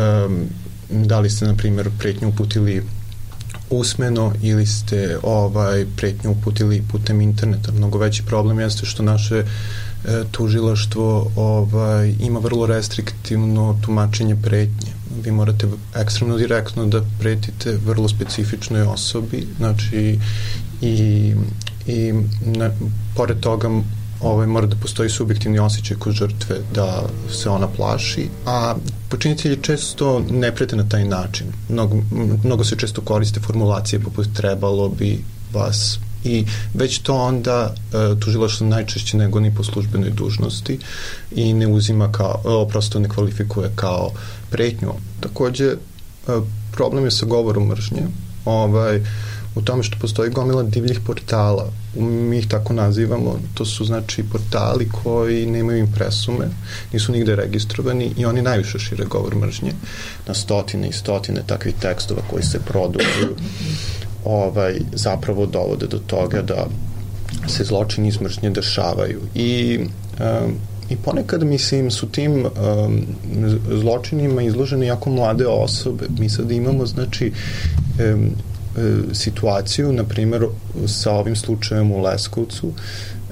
da 0.91 1.21
li 1.21 1.31
ste, 1.31 1.47
na 1.47 1.55
primjer, 1.55 1.91
pretnju 1.99 2.29
uputili 2.29 2.83
usmeno 3.71 4.33
ili 4.43 4.67
ste 4.67 5.19
ovaj 5.23 5.87
pretnju 5.97 6.31
uputili 6.31 6.83
putem 6.93 7.21
interneta. 7.21 7.73
Mnogo 7.73 7.99
veći 7.99 8.23
problem 8.23 8.61
jeste 8.61 8.87
što 8.87 9.03
naše 9.03 9.37
e, 9.37 9.45
tužilaštvo 10.31 11.31
ovaj 11.37 12.15
ima 12.21 12.39
vrlo 12.39 12.67
restriktivno 12.67 13.79
tumačenje 13.85 14.37
pretnje. 14.43 14.93
Vi 15.25 15.31
morate 15.31 15.67
ekstremno 15.95 16.37
direktno 16.37 16.87
da 16.87 17.03
pretite 17.21 17.79
vrlo 17.87 18.09
specifičnoj 18.09 18.83
osobi, 18.83 19.47
znači 19.59 20.19
i, 20.81 21.35
i 21.87 22.13
na, 22.45 22.71
pored 23.17 23.41
toga 23.41 23.69
ovaj, 24.21 24.47
mora 24.47 24.67
da 24.67 24.77
postoji 24.77 25.11
subjektivni 25.11 25.59
osjećaj 25.59 25.97
kod 25.97 26.13
žrtve 26.13 26.57
da 26.75 27.03
se 27.33 27.51
ona 27.51 27.69
plaši, 27.69 28.29
a 28.47 28.75
počinitelji 29.09 29.59
često 29.63 30.23
ne 30.31 30.55
prete 30.55 30.77
na 30.77 30.89
taj 30.89 31.05
način. 31.05 31.47
Mnogo, 31.69 32.03
mnogo 32.45 32.65
se 32.65 32.77
često 32.77 33.01
koriste 33.01 33.41
formulacije 33.41 34.01
poput 34.01 34.27
trebalo 34.37 34.89
bi 34.89 35.25
vas 35.53 35.99
i 36.25 36.45
već 36.75 36.99
to 36.99 37.17
onda 37.17 37.75
e, 37.93 38.21
tužilaštvo 38.21 38.67
najčešće 38.67 39.17
nego 39.17 39.41
ni 39.41 39.55
po 39.55 39.65
službenoj 39.65 40.11
dužnosti 40.11 40.79
i 41.33 41.53
ne 41.53 41.67
uzima 41.67 42.13
kao, 42.13 42.41
oprosto 42.45 42.99
ne 42.99 43.09
kvalifikuje 43.09 43.71
kao 43.75 44.11
pretnju. 44.51 44.93
Takođe, 45.21 45.65
e, 45.67 45.77
problem 46.73 47.05
je 47.05 47.11
sa 47.11 47.27
govorom 47.27 47.69
mržnje. 47.69 48.03
Ovaj, 48.45 49.01
u 49.55 49.63
tome 49.63 49.83
što 49.83 49.99
postoji 50.01 50.31
gomila 50.31 50.63
divljih 50.63 51.01
portala. 51.07 51.73
Mi 51.95 52.39
ih 52.39 52.49
tako 52.49 52.73
nazivamo. 52.73 53.39
To 53.55 53.65
su 53.65 53.85
znači 53.85 54.23
portali 54.23 54.89
koji 55.03 55.47
nemaju 55.47 55.79
impresume, 55.79 56.49
nisu 56.93 57.13
nigde 57.13 57.37
registrovani 57.37 58.13
i 58.17 58.25
oni 58.25 58.43
najviše 58.43 58.79
šire 58.79 59.05
govor 59.05 59.37
mržnje 59.37 59.73
na 60.27 60.35
stotine 60.35 60.89
i 60.89 60.93
stotine 60.93 61.43
takvih 61.47 61.75
tekstova 61.81 62.23
koji 62.31 62.43
se 62.43 62.61
produžuju 62.61 63.37
ovaj, 64.25 64.81
zapravo 64.93 65.47
dovode 65.47 65.87
do 65.87 65.99
toga 65.99 66.43
da 66.43 66.67
se 67.49 67.65
zločini 67.65 68.09
izmržnje 68.09 68.51
dešavaju 68.51 69.21
i 69.35 69.79
um, 70.21 70.55
i 70.91 70.97
ponekad 70.97 71.45
mislim 71.45 71.91
su 71.91 72.09
tim 72.09 72.33
um, 72.33 73.03
zločinima 73.81 74.43
izložene 74.43 74.87
jako 74.87 75.11
mlade 75.11 75.47
osobe. 75.47 76.07
Mi 76.19 76.29
sad 76.29 76.51
imamo 76.51 76.87
znači 76.87 77.33
um, 78.15 78.31
situaciju, 79.13 79.93
na 79.93 80.05
primjer 80.05 80.47
sa 80.87 81.13
ovim 81.13 81.37
slučajem 81.37 81.93
u 81.93 82.01
Leskovcu, 82.03 82.73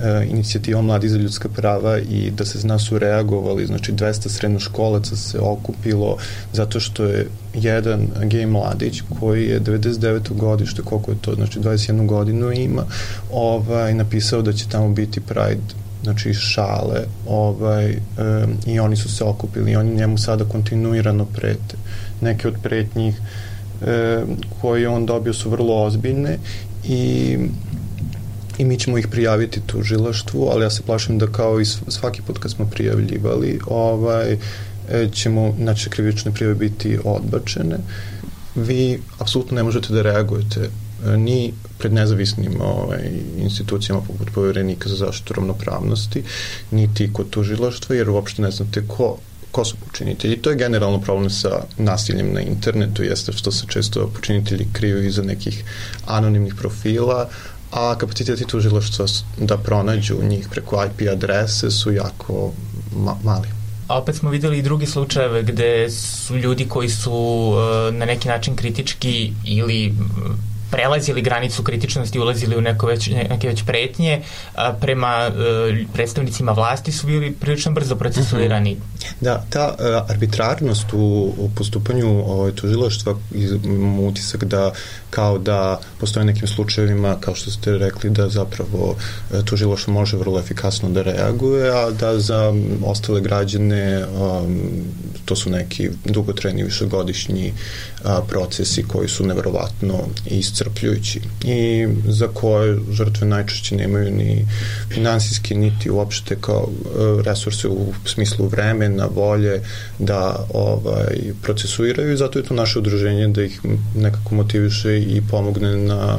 e, 0.00 0.26
inicijativa 0.30 0.82
Mladi 0.82 1.08
za 1.08 1.18
ljudska 1.18 1.48
prava 1.48 1.98
i 1.98 2.30
da 2.30 2.44
se 2.44 2.58
zna 2.58 2.78
su 2.78 2.98
reagovali, 2.98 3.66
znači 3.66 3.92
200 3.92 4.28
srednoškolaca 4.28 5.16
se 5.16 5.38
okupilo 5.38 6.16
zato 6.52 6.80
što 6.80 7.04
je 7.04 7.26
jedan 7.54 8.08
gej 8.24 8.46
mladić 8.46 9.02
koji 9.20 9.48
je 9.48 9.60
99. 9.60 10.32
godište, 10.32 10.82
koliko 10.82 11.10
je 11.10 11.18
to, 11.20 11.34
znači 11.34 11.60
21 11.60 12.06
godinu 12.06 12.52
ima, 12.52 12.84
ovaj, 13.32 13.94
napisao 13.94 14.42
da 14.42 14.52
će 14.52 14.68
tamo 14.68 14.88
biti 14.88 15.20
Pride 15.20 15.88
znači 16.02 16.34
šale 16.34 17.04
ovaj, 17.28 17.88
um, 17.90 18.56
i 18.66 18.80
oni 18.80 18.96
su 18.96 19.16
se 19.16 19.24
okupili 19.24 19.72
i 19.72 19.76
oni 19.76 19.94
njemu 19.94 20.18
sada 20.18 20.44
kontinuirano 20.44 21.24
prete. 21.24 21.76
Neke 22.20 22.48
od 22.48 22.54
pretnjih 22.62 23.20
e, 23.86 24.22
koje 24.60 24.88
on 24.88 25.06
dobio 25.06 25.32
su 25.32 25.50
vrlo 25.50 25.84
ozbiljne 25.84 26.38
i 26.84 27.36
i 28.58 28.64
mi 28.64 28.78
ćemo 28.78 28.98
ih 28.98 29.08
prijaviti 29.08 29.60
tužilaštvu, 29.66 30.48
ali 30.52 30.64
ja 30.64 30.70
se 30.70 30.82
plašim 30.82 31.18
da 31.18 31.26
kao 31.26 31.60
i 31.60 31.64
svaki 31.64 32.22
put 32.22 32.38
kad 32.38 32.50
smo 32.50 32.66
prijavljivali, 32.66 33.60
ovaj, 33.66 34.32
e, 34.88 35.08
ćemo, 35.12 35.54
znači, 35.58 35.90
krivične 35.90 36.32
prijave 36.32 36.54
biti 36.54 36.98
odbačene. 37.04 37.78
Vi 38.54 39.00
apsolutno 39.18 39.54
ne 39.54 39.62
možete 39.62 39.92
da 39.92 40.02
reagujete 40.02 40.60
e, 40.60 41.16
ni 41.16 41.52
pred 41.78 41.92
nezavisnim 41.92 42.60
ovaj, 42.60 43.10
institucijama 43.38 44.02
poput 44.06 44.30
poverenika 44.34 44.88
za 44.88 44.96
zaštitu 44.96 45.34
ravnopravnosti, 45.34 46.22
niti 46.70 47.12
kod 47.12 47.30
tužilaštva, 47.30 47.96
jer 47.96 48.10
uopšte 48.10 48.42
ne 48.42 48.50
znate 48.50 48.82
ko 48.86 49.16
ko 49.58 49.64
su 49.64 49.76
počinitelji. 49.76 50.36
To 50.36 50.50
je 50.50 50.56
generalno 50.56 51.00
problem 51.00 51.30
sa 51.30 51.64
nasiljem 51.78 52.32
na 52.32 52.40
internetu, 52.40 53.02
jeste 53.02 53.32
što 53.32 53.52
se 53.52 53.66
često 53.68 54.10
počinitelji 54.14 54.68
kriju 54.72 55.06
iza 55.06 55.22
nekih 55.22 55.64
anonimnih 56.06 56.54
profila, 56.54 57.28
a 57.70 57.98
kapaciteti 57.98 58.46
tužilaštva 58.46 59.06
da 59.38 59.56
pronađu 59.56 60.22
njih 60.22 60.48
preko 60.50 60.84
IP 60.84 61.08
adrese 61.12 61.70
su 61.70 61.92
jako 61.92 62.52
ma 62.96 63.16
mali. 63.24 63.48
A 63.88 63.98
opet 63.98 64.16
smo 64.16 64.30
videli 64.30 64.58
i 64.58 64.62
drugi 64.62 64.86
slučajeve 64.86 65.42
gde 65.42 65.90
su 65.90 66.36
ljudi 66.36 66.68
koji 66.68 66.88
su 66.88 67.12
uh, 67.12 67.94
na 67.94 68.04
neki 68.06 68.28
način 68.28 68.56
kritički 68.56 69.32
ili 69.44 69.94
prelazili 70.70 71.22
granicu 71.22 71.62
kritičnosti, 71.62 72.18
ulazili 72.18 72.56
u 72.56 72.60
neko 72.60 72.86
već, 72.86 73.08
neke 73.08 73.48
već 73.48 73.62
pretnje, 73.64 74.22
a, 74.54 74.72
prema 74.72 75.30
e, 75.30 75.84
predstavnicima 75.92 76.52
vlasti 76.52 76.92
su 76.92 77.06
bili 77.06 77.32
prilično 77.32 77.72
brzo 77.72 77.96
procesuirani. 77.96 78.72
Mhm. 78.72 78.82
Da, 79.20 79.44
ta 79.50 79.74
a, 79.78 80.04
e, 80.06 80.12
arbitrarnost 80.12 80.92
u, 80.92 81.34
u 81.38 81.50
postupanju 81.54 82.08
ovaj, 82.26 82.52
tužilaštva 82.52 83.14
imamo 83.64 84.02
utisak 84.02 84.44
da 84.44 84.72
kao 85.10 85.38
da 85.38 85.80
postoje 86.00 86.24
nekim 86.24 86.48
slučajevima, 86.48 87.16
kao 87.20 87.34
što 87.34 87.50
ste 87.50 87.78
rekli, 87.78 88.10
da 88.10 88.28
zapravo 88.28 88.96
e, 89.32 89.44
tužilaštvo 89.44 89.92
može 89.92 90.16
vrlo 90.16 90.40
efikasno 90.40 90.88
da 90.88 91.02
reaguje, 91.02 91.70
a 91.70 91.90
da 91.90 92.18
za 92.18 92.52
ostale 92.84 93.20
građane 93.20 94.06
um, 94.06 94.58
to 95.28 95.36
su 95.36 95.50
neki 95.50 95.88
dugotrajni 96.04 96.62
višegodišnji 96.64 97.52
a, 98.04 98.20
procesi 98.28 98.82
koji 98.82 99.08
su 99.08 99.26
neverovatno 99.26 99.98
iscrpljujući 100.26 101.20
i 101.44 101.88
za 102.08 102.28
koje 102.28 102.78
žrtve 102.92 103.26
najčešće 103.26 103.76
nemaju 103.76 104.10
ni 104.10 104.46
finansijski 104.92 105.54
niti 105.54 105.90
uopšte 105.90 106.36
kao 106.40 106.68
a, 106.68 107.20
resurse 107.24 107.68
u 107.68 107.92
smislu 108.04 108.46
vremena, 108.46 109.06
volje 109.06 109.60
da 109.98 110.46
ovaj, 110.54 111.16
procesuiraju 111.42 112.12
i 112.12 112.16
zato 112.16 112.38
je 112.38 112.44
to 112.44 112.54
naše 112.54 112.78
udruženje 112.78 113.28
da 113.28 113.42
ih 113.42 113.60
nekako 113.94 114.34
motiviše 114.34 114.98
i 114.98 115.22
pomogne 115.30 115.76
na 115.76 116.18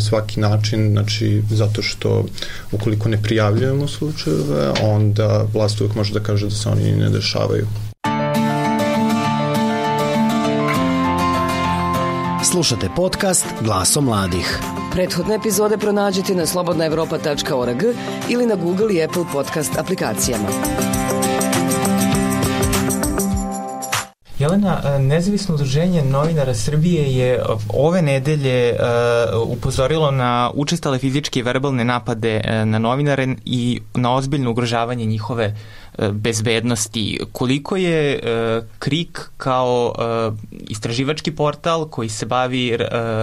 svaki 0.00 0.40
način, 0.40 0.90
znači 0.90 1.42
zato 1.50 1.82
što 1.82 2.26
ukoliko 2.72 3.08
ne 3.08 3.22
prijavljujemo 3.22 3.88
slučajeve, 3.88 4.72
onda 4.82 5.46
vlast 5.54 5.80
uvek 5.80 5.94
može 5.94 6.12
da 6.12 6.20
kaže 6.20 6.46
da 6.46 6.54
se 6.54 6.68
oni 6.68 6.92
ne 6.92 7.10
dešavaju. 7.10 7.66
Slušate 12.44 12.88
podcast 12.96 13.46
Glaso 13.60 14.00
mladih. 14.00 14.58
Prethodne 14.92 15.34
epizode 15.34 15.78
pronađite 15.78 16.34
na 16.34 16.46
slobodnaevropa.org 16.46 17.82
ili 18.28 18.46
na 18.46 18.54
Google 18.54 18.94
i 18.94 19.04
Apple 19.04 19.24
podcast 19.32 19.78
aplikacijama. 19.78 20.48
Jelena, 24.42 24.98
nezavisno 24.98 25.54
udruženje 25.54 26.02
novinara 26.02 26.54
Srbije 26.54 27.16
je 27.16 27.42
ove 27.68 28.02
nedelje 28.02 28.72
uh, 28.72 28.78
upozorilo 29.48 30.10
na 30.10 30.50
učestale 30.54 30.98
fizičke 30.98 31.40
i 31.40 31.42
verbalne 31.42 31.84
napade 31.84 32.40
na 32.64 32.78
novinare 32.78 33.36
i 33.44 33.80
na 33.94 34.14
ozbiljno 34.14 34.50
ugrožavanje 34.50 35.04
njihove 35.04 35.56
bezbednosti. 36.12 37.20
Koliko 37.32 37.76
je 37.76 38.20
KRIK 38.78 39.30
kao 39.36 39.94
istraživački 40.68 41.30
portal 41.30 41.88
koji 41.88 42.08
se 42.08 42.26
bavi 42.26 42.76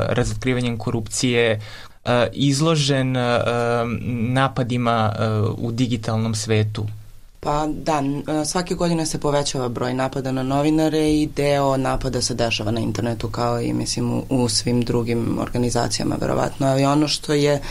razotkrivanjem 0.09 0.77
korupcije 0.77 1.59
izložen 2.33 3.15
napadima 4.33 5.13
u 5.57 5.71
digitalnom 5.71 6.35
svetu? 6.35 6.85
Pa 7.39 7.67
da, 7.67 8.03
svake 8.45 8.75
godine 8.75 9.05
se 9.05 9.19
povećava 9.19 9.69
broj 9.69 9.93
napada 9.93 10.31
na 10.31 10.43
novinare 10.43 11.11
i 11.11 11.29
deo 11.35 11.77
napada 11.77 12.21
se 12.21 12.33
dešava 12.33 12.71
na 12.71 12.79
internetu 12.79 13.29
kao 13.29 13.61
i 13.61 13.73
mislim 13.73 14.13
u, 14.13 14.23
u 14.29 14.49
svim 14.49 14.81
drugim 14.81 15.37
organizacijama 15.39 16.15
verovatno, 16.15 16.67
ali 16.67 16.85
ono 16.85 17.07
što 17.07 17.33
je 17.33 17.61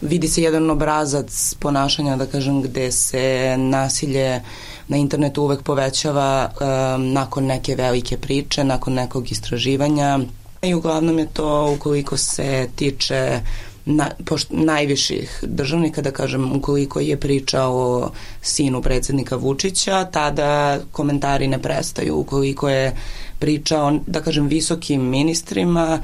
vidi 0.00 0.28
se 0.28 0.42
jedan 0.42 0.70
obrazac 0.70 1.54
ponašanja 1.58 2.16
da 2.16 2.26
kažem 2.26 2.62
gde 2.62 2.92
se 2.92 3.54
nasilje 3.58 4.42
na 4.88 4.96
internetu 4.96 5.42
uvek 5.42 5.62
povećava 5.62 6.50
um, 6.50 7.12
nakon 7.12 7.44
neke 7.44 7.74
velike 7.74 8.16
priče, 8.16 8.64
nakon 8.64 8.94
nekog 8.94 9.32
istraživanja. 9.32 10.18
I 10.62 10.74
uglavnom 10.74 11.18
je 11.18 11.26
to 11.26 11.72
ukoliko 11.76 12.16
se 12.16 12.68
tiče 12.76 13.40
na, 13.84 14.10
pošto, 14.24 14.54
najviših 14.56 15.44
državnika, 15.46 16.02
da 16.02 16.10
kažem, 16.10 16.56
ukoliko 16.56 17.00
je 17.00 17.16
priča 17.16 17.64
o 17.66 18.10
sinu 18.42 18.82
predsednika 18.82 19.36
Vučića, 19.36 20.04
tada 20.04 20.78
komentari 20.92 21.48
ne 21.48 21.58
prestaju. 21.58 22.16
Ukoliko 22.16 22.68
je 22.68 22.96
priča 23.38 23.82
o, 23.82 23.98
da 24.06 24.20
kažem, 24.20 24.46
visokim 24.46 25.02
ministrima, 25.02 25.98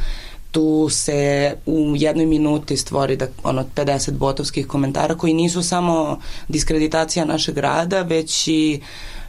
tu 0.51 0.89
se 0.91 1.53
u 1.67 1.95
jednoj 1.97 2.27
minuti 2.27 2.77
stvori 2.77 3.17
da, 3.17 3.27
ono, 3.43 3.65
50 3.75 4.11
botovskih 4.11 4.67
komentara 4.67 5.15
koji 5.15 5.35
nisu 5.35 5.63
samo 5.63 6.19
diskreditacija 6.49 7.25
našeg 7.25 7.59
rada, 7.59 8.03
već 8.03 8.49
i 8.49 8.81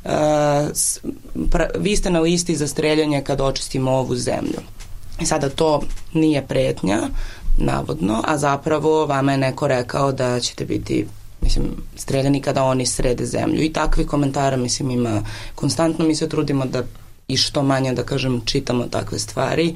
uh, 0.04 0.12
pra, 1.52 1.70
vi 1.80 1.96
ste 1.96 2.10
na 2.10 2.20
listi 2.20 2.56
za 2.56 2.68
streljanje 2.68 3.22
kad 3.22 3.42
očistimo 3.42 3.92
ovu 3.92 4.16
zemlju. 4.16 4.60
Sada 5.26 5.50
to 5.50 5.82
nije 6.14 6.48
pretnja, 6.48 7.02
navodno, 7.58 8.24
a 8.28 8.38
zapravo 8.38 9.06
vama 9.06 9.32
je 9.32 9.38
neko 9.38 9.68
rekao 9.68 10.12
da 10.12 10.40
ćete 10.40 10.66
biti 10.66 11.08
mislim, 11.42 11.66
streljani 11.96 12.42
kada 12.42 12.64
oni 12.64 12.86
srede 12.86 13.26
zemlju. 13.26 13.62
I 13.62 13.74
takvi 13.74 14.06
komentara, 14.06 14.58
mislim, 14.58 14.92
ima 14.92 15.24
konstantno. 15.56 16.06
Mi 16.06 16.16
se 16.16 16.30
trudimo 16.30 16.66
da 16.66 16.84
i 17.28 17.38
što 17.38 17.64
manje, 17.64 17.94
da 17.94 18.04
kažem, 18.04 18.42
čitamo 18.46 18.84
takve 18.84 19.20
stvari. 19.20 19.76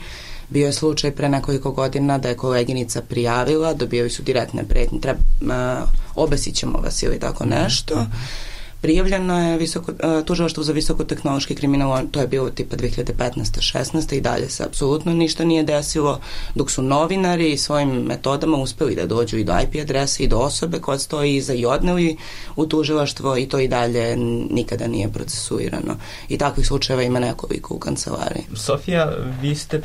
Bio 0.49 0.65
je 0.65 0.73
slučaj 0.73 1.11
pre 1.11 1.29
nekoliko 1.29 1.71
godina 1.71 2.17
da 2.17 2.29
je 2.29 2.37
koleginica 2.37 3.01
prijavila, 3.01 3.73
dobijali 3.73 4.09
su 4.09 4.23
direktne 4.23 4.63
pretnje, 4.63 4.99
treba, 4.99 5.19
uh, 5.41 5.89
obesit 6.15 6.55
ćemo 6.55 6.79
vas 6.79 7.03
ili 7.03 7.19
tako 7.19 7.45
nešto. 7.45 7.93
Uh 7.93 8.01
-huh 8.01 8.50
Prijavljeno 8.81 9.49
je 9.49 9.57
visoko, 9.57 9.91
uh, 9.91 10.25
tužilaštvo 10.25 10.63
za 10.63 10.73
visokotehnološki 10.73 11.55
kriminal, 11.55 12.01
to 12.11 12.21
je 12.21 12.27
bilo 12.27 12.49
tipa 12.49 12.75
2015. 12.75 13.77
16. 13.77 14.17
i 14.17 14.21
dalje 14.21 14.49
se 14.49 14.63
apsolutno 14.63 15.13
ništa 15.13 15.45
nije 15.45 15.63
desilo, 15.63 16.19
dok 16.55 16.71
su 16.71 16.81
novinari 16.81 17.57
svojim 17.57 17.89
metodama 17.89 18.57
uspeli 18.57 18.95
da 18.95 19.05
dođu 19.05 19.37
i 19.37 19.43
do 19.43 19.53
IP 19.59 19.81
adrese 19.81 20.23
i 20.23 20.27
do 20.27 20.37
osobe 20.37 20.79
koja 20.79 20.99
stoji 20.99 21.35
iza 21.35 21.53
i 21.53 21.65
odneli 21.65 22.17
u 22.55 22.65
tužilaštvo 22.65 23.37
i 23.37 23.49
to 23.49 23.59
i 23.59 23.67
dalje 23.67 24.15
nikada 24.51 24.87
nije 24.87 25.11
procesuirano. 25.11 25.95
I 26.29 26.37
takvih 26.37 26.67
slučajeva 26.67 27.03
ima 27.03 27.19
nekoliko 27.19 27.73
u 27.73 27.79
kancelariji. 27.79 28.43
Sofija, 28.55 29.11
vi 29.41 29.55
ste 29.55 29.81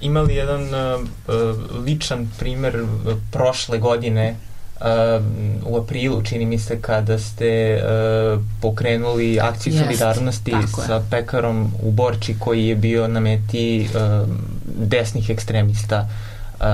imali 0.00 0.34
jedan 0.34 0.62
uh, 0.62 1.06
ličan 1.84 2.30
primer 2.38 2.86
prošle 3.32 3.78
godine 3.78 4.36
u 5.66 5.76
aprilu, 5.78 6.22
čini 6.22 6.46
mi 6.46 6.58
se, 6.58 6.80
kada 6.80 7.18
ste 7.18 7.80
uh, 7.82 8.40
pokrenuli 8.60 9.40
akciju 9.40 9.72
Jest, 9.72 9.84
solidarnosti 9.84 10.52
sa 10.86 10.94
je. 10.94 11.02
pekarom 11.10 11.72
u 11.82 11.90
Borči 11.90 12.36
koji 12.38 12.66
je 12.66 12.76
bio 12.76 13.08
na 13.08 13.20
meti 13.20 13.88
desnih 14.66 15.30
ekstremista 15.30 16.08
uh, 16.08 16.66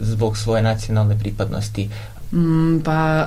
zbog 0.00 0.36
svoje 0.38 0.62
nacionalne 0.62 1.18
pripadnosti. 1.18 1.88
Mm, 2.32 2.80
pa, 2.84 3.26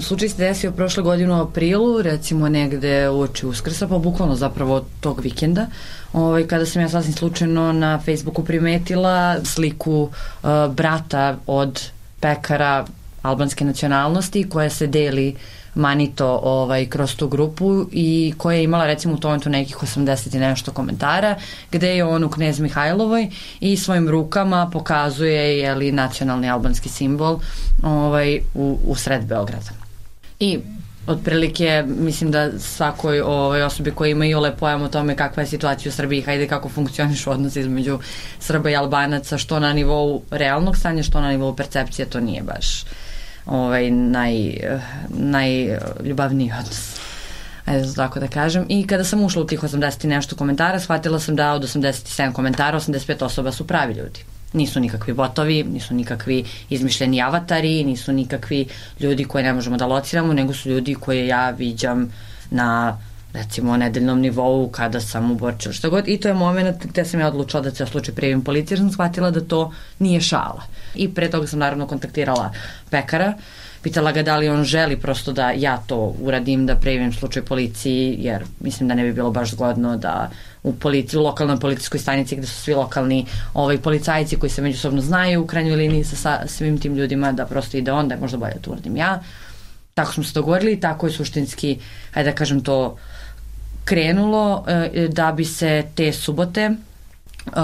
slučaj 0.00 0.28
se 0.28 0.36
desio 0.36 0.72
prošle 0.72 1.02
godine 1.02 1.34
u 1.34 1.40
aprilu, 1.40 2.02
recimo 2.02 2.48
negde 2.48 3.08
u 3.08 3.20
oči 3.20 3.46
Uskrsa, 3.46 3.88
pa 3.88 3.98
bukvalno 3.98 4.34
zapravo 4.34 4.84
tog 5.00 5.20
vikenda, 5.20 5.66
ovaj, 6.12 6.46
kada 6.46 6.66
sam 6.66 6.82
ja 6.82 6.88
sasvim 6.88 7.12
slučajno 7.14 7.72
na 7.72 7.98
Facebooku 7.98 8.44
primetila 8.44 9.44
sliku 9.44 10.02
uh, 10.02 10.74
brata 10.74 11.36
od 11.46 11.90
pekara 12.20 12.86
albanske 13.22 13.64
nacionalnosti 13.64 14.48
koja 14.48 14.70
se 14.70 14.86
deli 14.86 15.34
manito 15.74 16.40
ovaj, 16.42 16.86
kroz 16.86 17.16
tu 17.16 17.28
grupu 17.28 17.86
i 17.92 18.34
koja 18.38 18.56
je 18.56 18.64
imala 18.64 18.86
recimo 18.86 19.14
u 19.14 19.18
momentu 19.22 19.50
nekih 19.50 19.76
80 19.76 20.36
i 20.36 20.38
nešto 20.38 20.72
komentara 20.72 21.34
gde 21.70 21.96
je 21.96 22.04
on 22.04 22.24
u 22.24 22.30
Knez 22.30 22.60
Mihajlovoj 22.60 23.30
i 23.60 23.76
svojim 23.76 24.08
rukama 24.08 24.70
pokazuje 24.72 25.58
jeli, 25.58 25.92
nacionalni 25.92 26.50
albanski 26.50 26.88
simbol 26.88 27.38
ovaj, 27.82 28.40
u, 28.54 28.78
u 28.84 28.94
sred 28.94 29.24
Beograda. 29.24 29.70
I 30.40 30.58
otprilike 31.06 31.84
mislim 31.86 32.30
da 32.30 32.58
svakoj 32.58 33.20
ovaj, 33.20 33.62
osobi 33.62 33.90
koja 33.90 34.10
ima 34.10 34.26
i 34.26 34.34
ole 34.34 34.56
pojam 34.56 34.82
o 34.82 34.88
tome 34.88 35.16
kakva 35.16 35.42
je 35.42 35.46
situacija 35.46 35.90
u 35.90 35.92
Srbiji, 35.92 36.22
hajde 36.22 36.48
kako 36.48 36.68
funkcioniš 36.68 37.26
odnos 37.26 37.56
između 37.56 37.98
Srba 38.40 38.70
i 38.70 38.76
Albanaca, 38.76 39.38
što 39.38 39.60
na 39.60 39.72
nivou 39.72 40.22
realnog 40.30 40.76
stanja, 40.76 41.02
što 41.02 41.20
na 41.20 41.30
nivou 41.30 41.56
percepcije, 41.56 42.06
to 42.06 42.20
nije 42.20 42.42
baš 42.42 42.84
ovaj, 43.48 43.90
naj, 43.90 44.56
najljubavniji 45.08 46.52
odnos 46.60 46.98
ajde 47.68 47.94
tako 47.94 48.20
da 48.20 48.28
kažem. 48.28 48.66
I 48.68 48.86
kada 48.86 49.04
sam 49.04 49.24
ušla 49.24 49.42
u 49.42 49.46
tih 49.46 49.60
80 49.60 50.04
i 50.04 50.08
nešto 50.08 50.36
komentara, 50.36 50.80
shvatila 50.80 51.20
sam 51.20 51.36
da 51.36 51.52
od 51.52 51.62
87 51.62 52.32
komentara 52.32 52.80
85 52.80 53.24
osoba 53.24 53.52
su 53.52 53.66
pravi 53.66 53.94
ljudi. 53.94 54.20
Nisu 54.52 54.80
nikakvi 54.80 55.12
botovi, 55.12 55.64
nisu 55.64 55.94
nikakvi 55.94 56.44
izmišljeni 56.70 57.22
avatari, 57.22 57.84
nisu 57.84 58.12
nikakvi 58.12 58.66
ljudi 59.00 59.24
koje 59.24 59.44
ne 59.44 59.52
možemo 59.52 59.76
da 59.76 59.86
lociramo, 59.86 60.32
nego 60.32 60.54
su 60.54 60.68
ljudi 60.68 60.94
koje 60.94 61.26
ja 61.26 61.50
viđam 61.50 62.12
na 62.50 62.98
recimo 63.32 63.76
nedeljnom 63.76 64.20
nivou 64.20 64.68
kada 64.68 65.00
sam 65.00 65.30
u 65.30 65.34
Borčevu 65.34 65.72
šta 65.72 65.88
god 65.88 66.08
i 66.08 66.16
to 66.16 66.28
je 66.28 66.34
moment 66.34 66.86
gde 66.86 67.04
sam 67.04 67.20
ja 67.20 67.28
odlučila 67.28 67.62
da 67.62 67.70
se 67.70 67.86
slučaj 67.86 68.14
prijavim 68.14 68.44
policiji 68.44 68.76
jer 68.76 68.78
sam 68.78 68.90
shvatila 68.90 69.30
da 69.30 69.40
to 69.40 69.72
nije 69.98 70.20
šala 70.20 70.62
i 70.94 71.08
pre 71.14 71.30
toga 71.30 71.46
sam 71.46 71.58
naravno 71.58 71.86
kontaktirala 71.86 72.52
pekara 72.90 73.34
pitala 73.82 74.12
ga 74.12 74.22
da 74.22 74.36
li 74.36 74.48
on 74.48 74.64
želi 74.64 74.96
prosto 74.96 75.32
da 75.32 75.50
ja 75.50 75.76
to 75.86 76.14
uradim, 76.20 76.66
da 76.66 76.76
prijavim 76.76 77.12
slučaj 77.12 77.42
policiji, 77.42 78.16
jer 78.18 78.44
mislim 78.60 78.88
da 78.88 78.94
ne 78.94 79.04
bi 79.04 79.12
bilo 79.12 79.30
baš 79.30 79.50
zgodno 79.50 79.96
da 79.96 80.30
u 80.62 80.74
policiji, 80.74 81.20
u 81.20 81.22
lokalnoj 81.22 81.60
policijskoj 81.60 82.00
stanici 82.00 82.36
gde 82.36 82.46
su 82.46 82.54
svi 82.62 82.74
lokalni 82.74 83.26
ovaj, 83.54 83.78
policajci 83.78 84.36
koji 84.36 84.50
se 84.50 84.62
međusobno 84.62 85.00
znaju 85.00 85.42
u 85.42 85.46
krajnjoj 85.46 85.76
liniji 85.76 86.04
sa, 86.04 86.16
sa 86.16 86.46
svim 86.46 86.78
tim 86.80 86.94
ljudima 86.94 87.32
da 87.32 87.46
prosto 87.46 87.76
ide 87.76 87.92
on, 87.92 88.08
da 88.08 88.14
je 88.14 88.20
možda 88.20 88.38
bolje 88.38 88.62
to 88.62 88.70
uradim 88.70 88.96
ja. 88.96 89.20
Tako 89.98 90.12
smo 90.12 90.24
se 90.24 90.32
dogovorili 90.34 90.72
i 90.72 90.80
tako 90.80 91.06
je 91.06 91.12
suštinski, 91.12 91.78
hajde 92.14 92.30
da 92.30 92.36
kažem 92.36 92.60
to, 92.62 92.96
krenulo 93.84 94.64
e, 94.68 95.08
da 95.08 95.32
bi 95.32 95.44
se 95.44 95.84
te 95.94 96.12
subote 96.12 96.68
uh, 96.70 97.54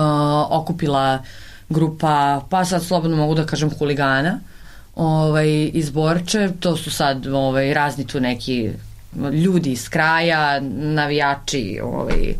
okupila 0.50 1.22
grupa, 1.68 2.40
pa 2.50 2.64
sad 2.64 2.82
slobodno 2.82 3.16
mogu 3.16 3.34
da 3.34 3.46
kažem 3.46 3.70
huligana, 3.78 4.40
ovaj, 4.96 5.70
iz 5.72 5.90
Borče, 5.90 6.48
to 6.60 6.76
su 6.76 6.90
sad 6.90 7.26
ovaj, 7.26 7.74
razni 7.74 8.06
tu 8.06 8.20
neki 8.20 8.70
ljudi 9.32 9.72
iz 9.72 9.88
kraja, 9.88 10.60
navijači, 10.70 11.80
ovaj, 11.82 12.34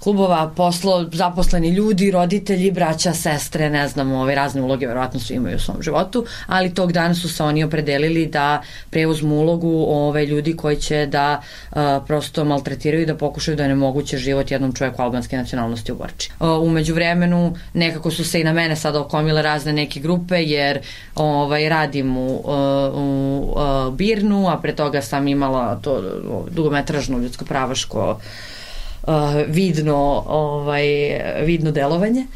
klubova, 0.00 0.52
poslo, 0.56 1.08
zaposleni 1.12 1.68
ljudi, 1.68 2.10
roditelji, 2.10 2.70
braća, 2.70 3.12
sestre, 3.14 3.70
ne 3.70 3.88
znam, 3.88 4.12
ove 4.12 4.34
razne 4.34 4.62
uloge 4.62 4.86
verovatno 4.86 5.20
su 5.20 5.32
imaju 5.32 5.56
u 5.56 5.58
svom 5.58 5.82
životu, 5.82 6.24
ali 6.46 6.74
tog 6.74 6.92
dana 6.92 7.14
su 7.14 7.28
se 7.28 7.42
oni 7.42 7.64
opredelili 7.64 8.26
da 8.26 8.62
preuzmu 8.90 9.34
ulogu 9.34 9.84
ove 9.88 10.26
ljudi 10.26 10.56
koji 10.56 10.76
će 10.76 11.06
da 11.06 11.42
uh, 11.70 11.78
prosto 12.06 12.44
maltretiraju 12.44 13.02
i 13.02 13.06
da 13.06 13.16
pokušaju 13.16 13.56
da 13.56 13.68
ne 13.68 13.74
moguće 13.74 14.18
život 14.18 14.50
jednom 14.50 14.72
čoveku 14.72 15.02
albanske 15.02 15.36
nacionalnosti 15.36 15.92
u 15.92 15.96
Borči. 15.96 16.30
Uh, 16.40 16.48
umeđu 16.62 16.94
vremenu 16.94 17.54
nekako 17.74 18.10
su 18.10 18.24
se 18.24 18.40
i 18.40 18.44
na 18.44 18.52
mene 18.52 18.76
sada 18.76 19.00
okomile 19.00 19.42
razne 19.42 19.72
neke 19.72 20.00
grupe 20.00 20.42
jer 20.42 20.80
ovaj, 21.14 21.68
radim 21.68 22.16
u, 22.16 22.34
uh, 22.34 22.44
u 22.94 23.40
uh, 23.56 23.94
Birnu, 23.94 24.48
a 24.48 24.56
pre 24.60 24.76
toga 24.76 25.02
sam 25.02 25.28
imala 25.28 25.74
to 25.74 26.02
dugometražno 26.50 27.18
ljudsko 27.18 27.44
pravaško 27.44 28.20
vidno, 29.48 30.24
ovaj, 30.26 30.84
vidno 31.44 31.70
delovanje. 31.70 32.26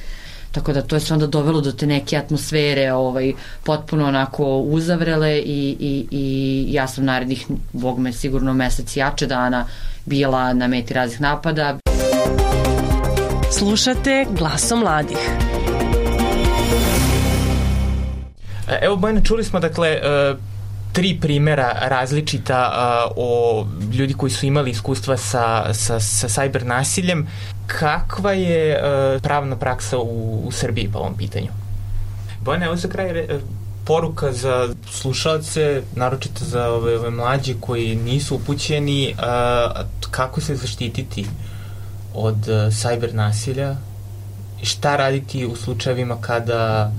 Tako 0.53 0.73
da 0.73 0.83
to 0.83 0.97
je 0.97 1.01
se 1.01 1.15
onda 1.15 1.27
dovelo 1.27 1.61
do 1.61 1.73
te 1.73 1.87
neke 1.87 2.17
atmosfere 2.17 2.93
ovaj, 2.93 3.33
potpuno 3.65 4.09
onako 4.09 4.59
uzavrele 4.59 5.39
i, 5.39 5.77
i, 5.81 6.07
i 6.11 6.67
ja 6.69 6.89
sam 6.89 7.05
narednih, 7.05 7.47
bog 7.73 7.99
me 7.99 8.13
sigurno 8.13 8.55
mesec 8.55 8.97
jače 8.97 9.27
dana 9.27 9.67
bila 10.05 10.53
na 10.53 10.69
meti 10.69 10.95
raznih 10.95 11.21
napada. 11.21 11.79
Slušate 13.59 14.27
Glasom 14.31 14.79
mladih. 14.81 15.19
E, 18.69 18.79
evo 18.83 18.97
Bojana, 18.97 19.21
čuli 19.21 19.45
smo 19.45 19.61
dakle 19.61 19.89
e, 19.89 20.35
tri 20.95 21.19
primera 21.21 21.73
različita 21.81 22.71
uh, 22.71 23.13
o 23.17 23.67
ljudi 23.93 24.15
koji 24.15 24.31
su 24.31 24.47
imali 24.47 24.71
iskustva 24.71 25.17
sa, 25.17 25.75
sa, 25.75 26.01
sa 26.01 26.29
cyber 26.29 26.63
nasiljem. 26.63 27.27
Kakva 27.67 28.33
je 28.33 28.79
uh, 28.79 29.23
pravna 29.23 29.57
praksa 29.57 29.99
u, 29.99 30.43
u 30.47 30.53
Srbiji 30.53 30.89
po 30.93 30.99
ovom 30.99 31.17
pitanju? 31.17 31.49
Bojana, 32.41 32.67
evo 32.67 32.77
za 32.77 32.89
kraj 32.89 33.13
re, 33.13 33.41
poruka 33.85 34.33
za 34.33 34.75
slušalce, 34.91 35.83
naročito 35.95 36.45
za 36.45 36.69
ove, 36.71 36.99
ove 36.99 37.11
mlađe 37.11 37.55
koji 37.61 37.97
nisu 37.97 38.37
upućeni, 38.37 39.15
uh, 39.19 39.87
kako 40.11 40.41
se 40.41 40.57
zaštititi 40.57 41.27
od 42.15 42.49
uh, 42.49 42.55
cyber 42.55 43.15
nasilja 43.15 43.77
šta 44.63 44.97
raditi 44.97 45.47
u 45.47 45.57
slučajevima 45.57 46.17
kada 46.21 46.93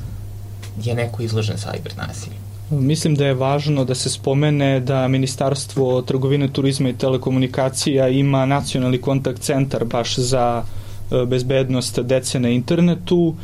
je 0.84 0.95
neko 0.95 1.23
izložen 1.23 1.55
cyber 1.58 1.97
nasilju? 1.97 2.44
Mislim 2.81 3.15
da 3.15 3.25
je 3.25 3.33
važno 3.33 3.85
da 3.85 3.95
se 3.95 4.09
spomene 4.09 4.79
da 4.79 5.07
Ministarstvo 5.07 6.01
trgovine, 6.01 6.47
turizma 6.53 6.89
i 6.89 6.97
telekomunikacija 6.97 8.07
ima 8.09 8.45
nacionalni 8.45 9.01
kontakt 9.01 9.41
centar 9.41 9.85
baš 9.85 10.15
za 10.15 10.63
e, 10.63 11.25
bezbednost 11.25 11.99
dece 11.99 12.39
na 12.39 12.49
internetu 12.49 13.35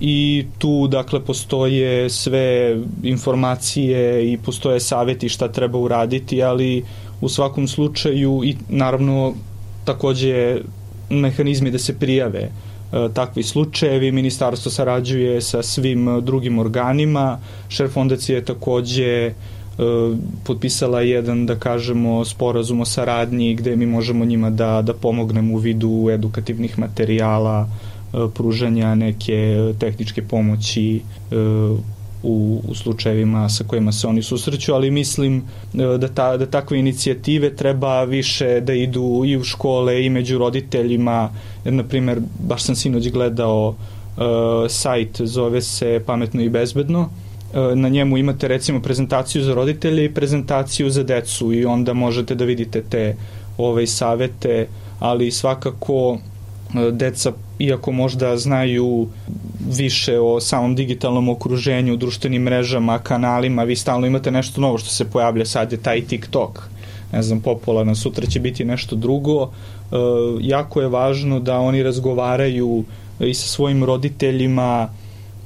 i 0.00 0.46
tu 0.58 0.88
dakle 0.88 1.20
postoje 1.24 2.10
sve 2.10 2.76
informacije 3.02 4.32
i 4.32 4.36
postoje 4.38 4.80
saveti 4.80 5.28
šta 5.28 5.48
treba 5.48 5.78
uraditi, 5.78 6.42
ali 6.42 6.84
u 7.20 7.28
svakom 7.28 7.68
slučaju 7.68 8.40
i 8.44 8.56
naravno 8.68 9.34
takođe 9.84 10.60
mehanizmi 11.10 11.70
da 11.70 11.78
se 11.78 11.98
prijave. 11.98 12.40
uh, 12.40 12.67
takvi 13.14 13.42
slučajevi. 13.42 14.12
Ministarstvo 14.12 14.70
sarađuje 14.70 15.40
sa 15.40 15.62
svim 15.62 16.08
e, 16.08 16.20
drugim 16.20 16.58
organima. 16.58 17.38
Šer 17.68 17.88
fondacija 17.90 18.36
je 18.36 18.44
takođe 18.44 19.04
e, 19.04 19.32
potpisala 20.44 21.00
jedan, 21.00 21.46
da 21.46 21.54
kažemo, 21.54 22.24
sporazum 22.24 22.80
o 22.80 22.84
saradnji 22.84 23.54
gde 23.54 23.76
mi 23.76 23.86
možemo 23.86 24.24
njima 24.24 24.50
da, 24.50 24.82
da 24.82 24.94
pomognemo 24.94 25.54
u 25.54 25.56
vidu 25.56 26.08
edukativnih 26.12 26.78
materijala, 26.78 27.68
pružanja 28.34 28.94
neke 28.94 29.56
tehničke 29.78 30.22
pomoći 30.22 31.00
u, 32.22 32.60
u 32.68 32.74
slučajevima 32.74 33.48
sa 33.48 33.64
kojima 33.64 33.92
se 33.92 34.06
oni 34.06 34.22
susreću, 34.22 34.74
ali 34.74 34.90
mislim 34.90 35.36
e, 35.74 35.98
da, 35.98 36.08
ta, 36.08 36.36
da 36.36 36.46
takve 36.46 36.78
inicijative 36.78 37.56
treba 37.56 38.04
više 38.04 38.60
da 38.60 38.72
idu 38.72 39.22
i 39.26 39.36
u 39.36 39.44
škole 39.44 40.04
i 40.04 40.10
među 40.10 40.38
roditeljima, 40.38 41.30
jer 41.64 41.74
na 41.74 41.84
primer 41.84 42.20
baš 42.38 42.62
sam 42.62 42.76
sinoć 42.76 43.08
gledao 43.10 43.68
uh, 43.68 44.24
sajt, 44.68 45.20
zove 45.20 45.60
se 45.60 46.02
Pametno 46.06 46.42
i 46.42 46.48
bezbedno, 46.48 47.00
uh, 47.00 47.78
na 47.78 47.88
njemu 47.88 48.18
imate 48.18 48.48
recimo 48.48 48.82
prezentaciju 48.82 49.42
za 49.42 49.54
roditelje 49.54 50.04
i 50.04 50.14
prezentaciju 50.14 50.90
za 50.90 51.02
decu 51.02 51.52
i 51.52 51.64
onda 51.64 51.92
možete 51.92 52.34
da 52.34 52.44
vidite 52.44 52.82
te 52.82 53.16
ove 53.58 53.86
savete, 53.86 54.66
ali 54.98 55.30
svakako 55.30 56.18
deca 56.92 57.32
iako 57.58 57.92
možda 57.92 58.36
znaju 58.36 59.08
više 59.68 60.18
o 60.20 60.40
samom 60.40 60.74
digitalnom 60.74 61.28
okruženju, 61.28 61.96
društvenim 61.96 62.42
mrežama, 62.42 62.98
kanalima, 62.98 63.64
vi 63.64 63.76
stalno 63.76 64.06
imate 64.06 64.30
nešto 64.30 64.60
novo 64.60 64.78
što 64.78 64.90
se 64.90 65.10
pojavlja, 65.10 65.44
sad 65.44 65.72
je 65.72 65.82
taj 65.82 66.04
TikTok, 66.04 66.68
ne 67.12 67.22
znam, 67.22 67.40
popularno, 67.40 67.94
sutra 67.94 68.26
će 68.26 68.40
biti 68.40 68.64
nešto 68.64 68.96
drugo. 68.96 69.42
E, 69.42 69.96
jako 70.40 70.80
je 70.80 70.88
važno 70.88 71.40
da 71.40 71.58
oni 71.58 71.82
razgovaraju 71.82 72.84
i 73.20 73.34
sa 73.34 73.48
svojim 73.48 73.84
roditeljima, 73.84 74.88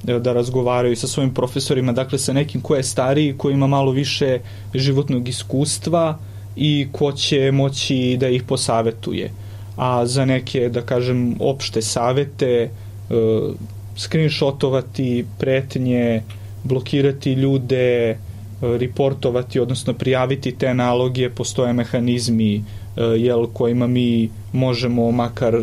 e, 0.07 0.19
da 0.19 0.33
razgovaraju 0.33 0.97
sa 0.97 1.07
svojim 1.07 1.35
profesorima, 1.35 1.93
dakle 1.93 2.19
sa 2.19 2.33
nekim 2.33 2.61
ko 2.61 2.77
je 2.77 2.83
stariji, 2.83 3.35
ko 3.39 3.51
ima 3.51 3.67
malo 3.67 3.93
više 3.93 4.39
životnog 4.75 5.29
iskustva 5.29 6.19
i 6.57 6.89
ko 6.93 7.13
će 7.13 7.53
moći 7.53 8.17
da 8.21 8.29
ih 8.29 8.43
posavetuje 8.43 9.31
a 9.77 10.07
za 10.07 10.25
neke, 10.25 10.69
da 10.69 10.83
kažem, 10.83 11.37
opšte 11.41 11.83
savete, 11.83 12.71
uh, 13.11 13.55
screenshotovati 13.97 15.25
pretnje, 15.39 16.23
blokirati 16.65 17.33
ljude, 17.33 18.11
uh, 18.11 18.77
reportovati, 18.77 19.61
odnosno 19.61 19.95
prijaviti 19.95 20.53
te 20.53 20.75
naloge, 20.75 21.31
postoje 21.31 21.73
mehanizmi 21.73 22.57
uh, 22.57 23.03
jel, 23.17 23.47
kojima 23.47 23.87
mi 23.87 24.31
možemo 24.53 25.11
makar 25.11 25.61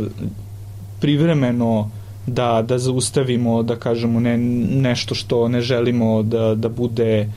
privremeno 1.00 1.90
da, 2.28 2.62
da 2.62 2.78
zaustavimo, 2.78 3.64
da 3.64 3.76
kažemo, 3.76 4.20
ne, 4.20 4.38
nešto 4.38 5.16
što 5.16 5.48
ne 5.48 5.62
želimo 5.62 6.24
da, 6.24 6.56
da 6.56 6.70
bude 6.70 7.28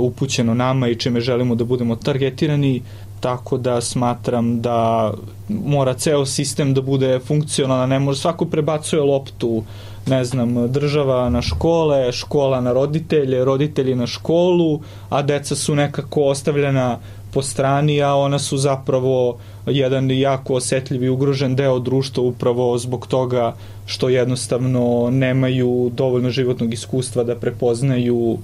upućeno 0.00 0.54
nama 0.54 0.88
i 0.88 0.94
čime 0.94 1.20
želimo 1.20 1.54
da 1.54 1.64
budemo 1.64 1.96
targetirani, 1.96 2.82
tako 3.20 3.58
da 3.58 3.80
smatram 3.80 4.60
da 4.62 5.12
mora 5.48 5.94
ceo 5.94 6.26
sistem 6.26 6.74
da 6.74 6.80
bude 6.80 7.18
funkcionalan, 7.18 7.88
ne 7.88 7.98
može 7.98 8.20
svako 8.20 8.44
prebacuje 8.44 9.02
loptu 9.02 9.64
ne 10.06 10.24
znam, 10.24 10.72
država 10.72 11.30
na 11.30 11.42
škole, 11.42 12.12
škola 12.12 12.60
na 12.60 12.72
roditelje, 12.72 13.44
roditelji 13.44 13.94
na 13.94 14.06
školu, 14.06 14.80
a 15.08 15.22
deca 15.22 15.54
su 15.54 15.74
nekako 15.74 16.22
ostavljena 16.22 16.98
po 17.32 17.42
strani, 17.42 18.02
a 18.02 18.14
ona 18.14 18.38
su 18.38 18.56
zapravo 18.56 19.38
jedan 19.66 20.10
jako 20.10 20.54
osetljiv 20.54 21.04
i 21.04 21.08
ugrožen 21.08 21.56
deo 21.56 21.78
društva 21.78 22.22
upravo 22.22 22.78
zbog 22.78 23.06
toga 23.06 23.54
što 23.86 24.08
jednostavno 24.08 25.10
nemaju 25.10 25.90
dovoljno 25.94 26.30
životnog 26.30 26.72
iskustva 26.72 27.24
da 27.24 27.36
prepoznaju 27.36 28.16
uh, 28.16 28.38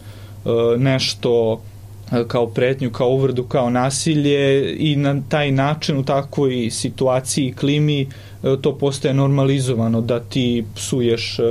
nešto 0.79 1.61
kao 2.29 2.47
pretnju, 2.47 2.91
kao 2.91 3.09
uvrdu, 3.09 3.45
kao 3.45 3.71
nasilje 3.71 4.75
i 4.79 4.97
na 4.97 5.23
taj 5.29 5.53
način 5.53 5.99
u 5.99 6.05
takvoj 6.05 6.71
situaciji 6.71 7.47
i 7.47 7.53
klimi 7.53 8.01
e, 8.01 8.07
to 8.63 8.79
postaje 8.79 9.15
normalizovano 9.15 10.01
da 10.01 10.21
ti 10.21 10.65
psuješ 10.75 11.39
e, 11.39 11.43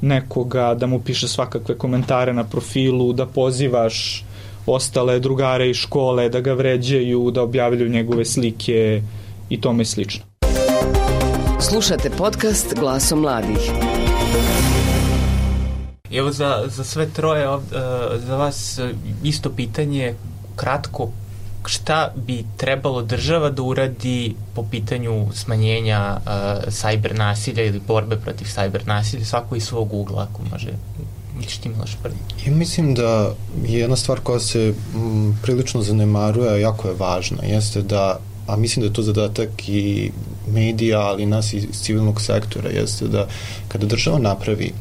nekoga, 0.00 0.74
da 0.74 0.86
mu 0.86 1.00
piše 1.00 1.28
svakakve 1.28 1.78
komentare 1.78 2.32
na 2.32 2.44
profilu, 2.44 3.12
da 3.12 3.26
pozivaš 3.26 4.24
ostale 4.66 5.20
drugare 5.20 5.70
iz 5.70 5.76
škole 5.76 6.28
da 6.28 6.40
ga 6.40 6.52
vređaju, 6.52 7.30
da 7.30 7.42
objavljuju 7.42 7.90
njegove 7.90 8.24
slike 8.24 9.02
i 9.48 9.60
tome 9.60 9.84
slično. 9.84 10.24
Slušate 11.60 12.10
podcast 12.10 12.74
Glasom 12.78 13.20
mladih. 13.20 14.03
Evo 16.14 16.32
za, 16.32 16.62
za 16.66 16.84
sve 16.84 17.08
troje, 17.10 17.48
uh, 17.48 17.62
za 18.26 18.36
vas 18.36 18.78
uh, 18.78 18.90
isto 19.22 19.50
pitanje, 19.50 20.14
kratko, 20.56 21.10
šta 21.66 22.12
bi 22.26 22.44
trebalo 22.56 23.02
država 23.02 23.50
da 23.50 23.62
uradi 23.62 24.34
po 24.54 24.64
pitanju 24.70 25.26
smanjenja 25.32 26.16
uh, 26.16 26.30
cyber 26.72 27.18
nasilja 27.18 27.64
ili 27.64 27.80
borbe 27.88 28.16
protiv 28.16 28.44
cyber 28.44 28.86
nasilja, 28.86 29.24
svako 29.24 29.56
iz 29.56 29.64
svog 29.64 29.92
ugla, 29.92 30.22
ako 30.22 30.42
može 30.52 30.72
Vidiš 31.38 31.56
ti 31.58 31.68
Miloš 31.68 31.96
prvi. 32.02 32.14
Ja 32.46 32.52
mislim 32.52 32.94
da 32.94 33.34
jedna 33.64 33.96
stvar 33.96 34.20
koja 34.20 34.40
se 34.40 34.74
m, 34.94 35.38
prilično 35.42 35.82
zanemaruje, 35.82 36.50
a 36.50 36.56
jako 36.56 36.88
je 36.88 36.94
važna, 36.94 37.38
jeste 37.42 37.82
da, 37.82 38.18
a 38.46 38.56
mislim 38.56 38.80
da 38.80 38.86
je 38.86 38.92
to 38.92 39.02
zadatak 39.02 39.68
i 39.68 40.10
medija, 40.48 41.00
ali 41.00 41.26
nas 41.26 41.52
iz 41.52 41.64
civilnog 41.72 42.20
sektora, 42.20 42.70
jeste 42.70 43.08
da 43.08 43.26
kada 43.68 43.86
država 43.86 44.18
napravi 44.18 44.72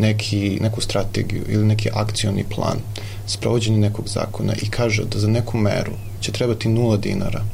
neki, 0.00 0.58
neku 0.60 0.80
strategiju 0.80 1.44
ili 1.48 1.64
neki 1.64 1.88
akcioni 1.92 2.44
plan 2.44 2.78
sprovođenje 3.26 3.78
nekog 3.78 4.08
zakona 4.08 4.54
i 4.62 4.70
kaže 4.70 5.04
da 5.04 5.18
za 5.18 5.28
neku 5.28 5.58
meru 5.58 5.92
će 6.20 6.32
trebati 6.32 6.68
nula 6.68 6.96
dinara, 6.96 7.44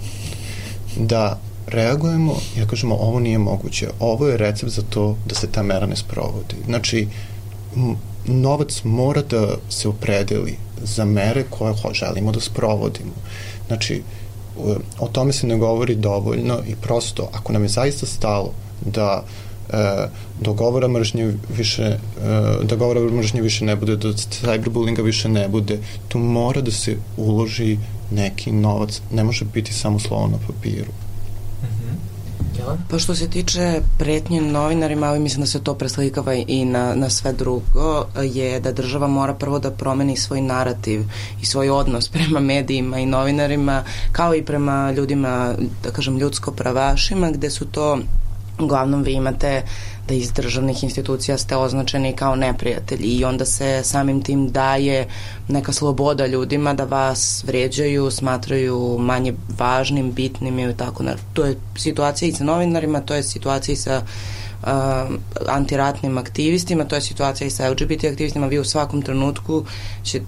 da 0.96 1.38
reagujemo 1.66 2.37
i 2.56 2.61
da 2.61 2.66
kažemo 2.66 2.94
ovo 2.94 3.20
nije 3.20 3.38
moguće, 3.38 3.88
ovo 4.00 4.28
je 4.28 4.37
recept 4.37 4.72
za 4.72 4.82
to 4.82 5.16
da 5.26 5.35
se 5.35 5.46
ta 5.46 5.62
mera 5.62 5.87
ne 5.87 5.96
sprovodi. 5.96 6.54
Znači, 6.66 7.09
novac 8.26 8.80
mora 8.85 9.22
da 9.22 9.56
se 9.68 9.88
opredeli 9.88 10.56
za 10.82 11.04
mere 11.04 11.44
koje 11.50 11.74
želimo 11.92 12.32
da 12.32 12.40
sprovodimo. 12.40 13.12
Znači, 13.66 14.02
o 14.98 15.09
tome 15.12 15.32
se 15.32 15.46
ne 15.46 15.56
govori 15.56 15.94
dovoljno 15.94 16.59
i 16.68 16.76
prosto, 16.76 17.28
ako 17.32 17.52
nam 17.52 17.62
je 17.62 17.68
zaista 17.68 18.06
stalo 18.06 18.52
da 18.85 19.22
uh, 19.22 19.45
do 20.40 20.52
govora 20.52 20.88
mržnje 20.88 21.35
više 21.57 21.83
e, 21.83 21.98
da 22.62 22.76
govora 22.76 23.00
mržnje 23.00 23.42
više 23.42 23.64
ne 23.64 23.76
bude 23.76 23.96
da 23.96 24.09
cyberbullinga 24.09 25.02
više 25.02 25.29
ne 25.29 25.48
bude. 25.48 25.79
Tu 26.09 26.18
mora 26.18 26.61
da 26.61 26.70
se 26.70 26.96
uloži 27.16 27.79
neki 28.11 28.52
novac 28.52 29.00
ne 29.12 29.24
može 29.24 29.44
biti 29.44 29.72
samo 29.72 29.98
slovo 29.98 30.26
na 30.26 30.38
papiru. 30.46 30.92
Pa 32.90 32.98
što 32.98 33.14
se 33.14 33.31
tiče 33.31 33.81
pretnje 33.98 34.40
novinarima, 34.40 35.07
ali 35.07 35.20
mislim 35.20 35.40
da 35.40 35.46
se 35.46 35.62
to 35.62 35.74
preslikava 35.74 36.35
i 36.35 36.64
na, 36.64 36.94
na 36.94 37.11
sve 37.11 37.33
drugo, 37.33 38.07
je 38.22 38.61
da 38.61 38.72
država 38.72 39.07
mora 39.07 39.35
prvo 39.35 39.59
da 39.59 39.70
promeni 39.70 40.16
svoj 40.16 40.40
narativ 40.40 41.05
i 41.42 41.46
svoj 41.46 41.70
odnos 41.70 42.09
prema 42.09 42.40
medijima 42.40 42.98
i 42.98 43.07
novinarima, 43.07 43.85
kao 44.12 44.35
i 44.35 44.42
prema 44.42 44.92
ljudima, 44.92 45.55
da 45.85 45.90
kažem, 45.90 46.18
ljudsko 46.18 46.52
pravašima, 46.52 47.31
gde 47.31 47.50
su 47.50 47.66
to 47.66 47.98
uglavnom 48.59 49.03
vi 49.03 49.12
imate 49.12 49.62
da 50.09 50.14
iz 50.14 50.33
državnih 50.33 50.85
institucija 50.85 51.38
ste 51.38 51.57
označeni 51.57 52.12
kao 52.12 52.37
neprijatelji 52.37 53.09
i 53.09 53.25
onda 53.25 53.45
se 53.45 53.81
samim 53.85 54.23
tim 54.23 54.53
daje 54.53 55.09
neka 55.49 55.73
sloboda 55.73 56.27
ljudima 56.27 56.75
da 56.75 56.85
vas 56.85 57.45
vređaju, 57.47 58.11
smatraju 58.11 58.97
manje 59.01 59.35
važnim, 59.59 60.12
bitnim 60.12 60.59
i 60.59 60.77
tako. 60.77 61.05
To 61.33 61.45
je 61.45 61.57
situacija 61.77 62.29
i 62.29 62.33
sa 62.33 62.45
novinarima, 62.45 63.01
to 63.01 63.14
je 63.14 63.23
situacija 63.23 63.73
i 63.73 63.77
sa 63.77 64.03
uh, 64.62 64.69
antiratnim 65.49 66.19
aktivistima, 66.19 66.85
to 66.85 66.95
je 66.95 67.01
situacija 67.01 67.47
i 67.47 67.51
sa 67.51 67.71
LGBT 67.71 68.05
aktivistima, 68.05 68.47
vi 68.47 68.59
u 68.59 68.64
svakom 68.64 69.03
trenutku 69.03 69.64
će 70.03 70.21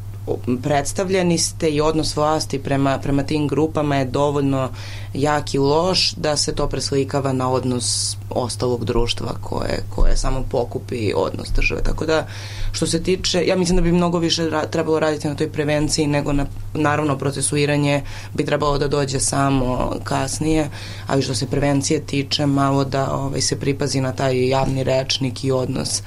predstavljeni 0.62 1.38
ste 1.38 1.69
i 1.69 1.81
odnos 1.81 2.17
vlasti 2.17 2.59
prema, 2.59 2.99
prema 2.99 3.23
tim 3.23 3.49
grupama 3.49 3.97
je 3.97 4.05
dovoljno 4.05 4.69
jak 5.14 5.55
i 5.55 5.59
loš 5.59 6.12
da 6.12 6.37
se 6.37 6.55
to 6.55 6.69
preslikava 6.69 7.33
na 7.33 7.51
odnos 7.51 8.17
ostalog 8.31 8.85
društva 8.85 9.35
koje, 9.41 9.85
koje 9.95 10.17
samo 10.17 10.45
pokupi 10.51 11.12
odnos 11.17 11.49
države. 11.49 11.83
Tako 11.83 12.07
da, 12.07 12.27
što 12.73 12.87
se 12.87 13.03
tiče, 13.03 13.47
ja 13.47 13.57
mislim 13.57 13.77
da 13.77 13.83
bi 13.83 13.93
mnogo 13.93 14.19
više 14.19 14.51
ra 14.51 14.67
trebalo 14.67 15.01
raditi 15.01 15.29
na 15.29 15.35
toj 15.35 15.53
prevenciji 15.53 16.07
nego 16.07 16.33
na, 16.33 16.47
naravno, 16.75 17.19
procesuiranje 17.19 18.03
bi 18.35 18.45
trebalo 18.45 18.79
da 18.79 18.88
dođe 18.88 19.21
samo 19.21 19.93
kasnije, 20.05 20.71
ali 21.07 21.23
što 21.23 21.35
se 21.35 21.47
prevencije 21.47 22.07
tiče, 22.07 22.47
malo 22.47 22.85
da 22.85 23.12
ovaj, 23.12 23.41
se 23.41 23.61
pripazi 23.61 24.01
na 24.01 24.12
taj 24.12 24.49
javni 24.49 24.85
rečnik 24.85 25.45
i 25.45 25.53
odnos 25.53 26.03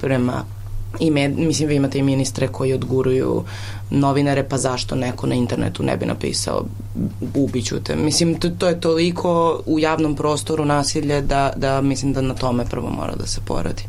prema 0.00 0.44
i 1.00 1.10
med, 1.10 1.38
mislim 1.38 1.68
vi 1.68 1.74
imate 1.74 1.98
i 1.98 2.02
ministre 2.02 2.48
koji 2.48 2.72
odguruju 2.72 3.44
novinare, 3.90 4.48
pa 4.48 4.58
zašto 4.58 4.94
neko 4.94 5.26
na 5.26 5.34
internetu 5.34 5.82
ne 5.82 5.96
bi 5.96 6.06
napisao 6.06 6.64
ubiću 7.34 7.80
te. 7.80 7.96
Mislim, 7.96 8.34
to, 8.40 8.48
to 8.48 8.68
je 8.68 8.80
toliko 8.80 9.62
u 9.66 9.78
javnom 9.78 10.16
prostoru 10.16 10.64
nasilje 10.64 11.20
da, 11.20 11.52
da 11.56 11.80
mislim 11.80 12.12
da 12.12 12.20
na 12.20 12.34
tome 12.34 12.64
prvo 12.64 12.90
mora 12.90 13.14
da 13.16 13.26
se 13.26 13.40
poradi. 13.44 13.82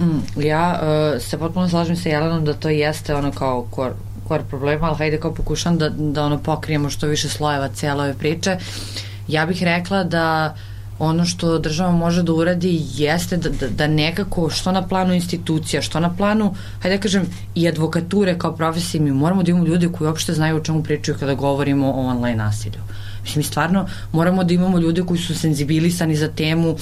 Mm, 0.00 0.42
ja 0.42 0.80
uh, 0.82 1.22
se 1.22 1.38
potpuno 1.38 1.68
slažem 1.68 1.96
sa 1.96 2.08
Jelenom 2.08 2.44
da 2.44 2.54
to 2.54 2.68
jeste 2.68 3.14
ono 3.14 3.32
kao 3.32 3.66
kor, 3.70 3.92
kor 4.28 4.42
problema, 4.48 4.86
ali 4.86 4.98
hajde 4.98 5.20
kao 5.20 5.34
pokušam 5.34 5.78
da, 5.78 5.88
da 5.88 6.24
ono 6.24 6.38
pokrijemo 6.38 6.90
što 6.90 7.06
više 7.06 7.28
slojeva 7.28 7.68
cijela 7.68 8.04
ove 8.04 8.14
priče. 8.14 8.56
Ja 9.28 9.46
bih 9.46 9.62
rekla 9.62 10.04
da 10.04 10.54
uh, 10.54 10.71
ono 11.02 11.24
što 11.24 11.58
država 11.58 11.92
može 11.92 12.22
da 12.22 12.32
uradi 12.32 12.82
jeste 12.96 13.36
da, 13.36 13.50
da, 13.50 13.68
da 13.68 13.86
nekako 13.86 14.50
što 14.50 14.72
na 14.72 14.82
planu 14.88 15.14
institucija, 15.14 15.82
što 15.82 16.00
na 16.00 16.10
planu, 16.16 16.54
hajde 16.82 16.96
da 16.96 17.02
kažem, 17.02 17.26
i 17.54 17.68
advokature 17.68 18.38
kao 18.38 18.54
profesije, 18.56 19.00
mi 19.00 19.10
moramo 19.10 19.42
da 19.42 19.50
imamo 19.50 19.66
ljude 19.66 19.88
koji 19.88 20.08
uopšte 20.08 20.32
znaju 20.32 20.56
o 20.56 20.60
čemu 20.60 20.82
pričaju 20.82 21.18
kada 21.18 21.34
govorimo 21.34 21.90
o 21.90 22.06
online 22.06 22.36
nasilju. 22.36 22.82
Mislim, 23.22 23.40
mi 23.40 23.44
stvarno 23.44 23.86
moramo 24.12 24.44
da 24.44 24.54
imamo 24.54 24.78
ljude 24.78 25.02
koji 25.02 25.18
su 25.18 25.34
senzibilisani 25.34 26.16
za 26.16 26.28
temu 26.28 26.70
uh, 26.70 26.78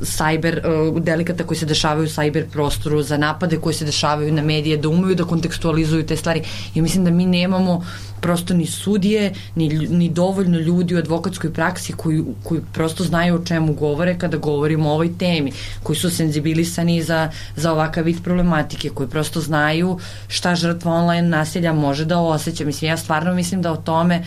cyber, 0.00 0.58
uh, 0.92 1.02
delikata 1.02 1.44
koji 1.44 1.58
se 1.58 1.66
dešavaju 1.66 2.04
u 2.04 2.08
cyber 2.08 2.44
prostoru, 2.52 3.02
za 3.02 3.16
napade 3.16 3.56
koji 3.56 3.74
se 3.74 3.84
dešavaju 3.84 4.32
na 4.32 4.42
medije, 4.42 4.76
da 4.76 4.88
umeju 4.88 5.14
da 5.14 5.24
kontekstualizuju 5.24 6.06
te 6.06 6.16
stvari. 6.16 6.42
I 6.74 6.82
mislim 6.82 7.04
da 7.04 7.10
mi 7.10 7.26
nemamo 7.26 7.84
prosto 8.20 8.54
ni 8.54 8.66
sudije, 8.66 9.34
ni, 9.54 9.68
ni 9.68 10.08
dovoljno 10.08 10.58
ljudi 10.58 10.94
u 10.94 10.98
advokatskoj 10.98 11.52
praksi 11.52 11.92
koji, 11.92 12.24
koji 12.44 12.60
prosto 12.72 13.04
znaju 13.04 13.34
o 13.34 13.44
čemu 13.44 13.74
govore 13.74 14.18
kada 14.18 14.36
govorimo 14.36 14.88
o 14.88 14.92
ovoj 14.92 15.18
temi, 15.18 15.52
koji 15.82 15.96
su 15.96 16.10
senzibilisani 16.10 17.02
za, 17.02 17.30
za 17.56 17.72
ovakav 17.72 18.04
vid 18.04 18.22
problematike, 18.24 18.88
koji 18.88 19.08
prosto 19.08 19.40
znaju 19.40 19.98
šta 20.28 20.54
žrtva 20.54 20.92
online 20.92 21.28
nasilja 21.28 21.72
može 21.72 22.04
da 22.04 22.18
osjeća. 22.18 22.64
Mislim, 22.64 22.88
ja 22.88 22.96
stvarno 22.96 23.34
mislim 23.34 23.62
da 23.62 23.72
o 23.72 23.76
tome 23.76 24.24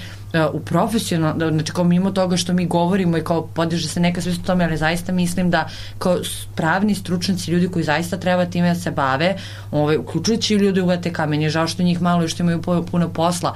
u 0.54 0.60
profesionalno, 0.60 1.50
znači 1.50 1.72
kao 1.72 1.84
mimo 1.84 2.12
toga 2.12 2.38
što 2.38 2.54
mi 2.54 2.66
govorimo 2.66 3.18
i 3.18 3.24
kao 3.24 3.48
podiže 3.48 3.88
se 3.88 4.00
neka 4.00 4.22
svest 4.22 4.40
o 4.44 4.46
tome, 4.46 4.64
ali 4.64 4.78
zaista 4.78 5.12
mislim 5.12 5.50
da 5.50 5.70
kao 5.98 6.18
pravni 6.56 6.96
stručnici, 6.96 7.52
ljudi 7.52 7.68
koji 7.68 7.86
zaista 7.86 8.18
treba 8.18 8.46
time 8.46 8.70
da 8.70 8.76
se 8.76 8.92
bave, 8.92 9.36
ovaj, 9.72 9.98
uključujući 9.98 10.56
ljudi 10.56 10.82
u 10.82 10.88
VTK, 10.88 11.20
meni 11.28 11.44
je 11.44 11.50
žao 11.50 11.68
što 11.68 11.84
njih 11.84 12.02
malo 12.02 12.24
i 12.24 12.28
što 12.28 12.44
imaju 12.44 12.62
puno 12.92 13.10
posla, 13.10 13.56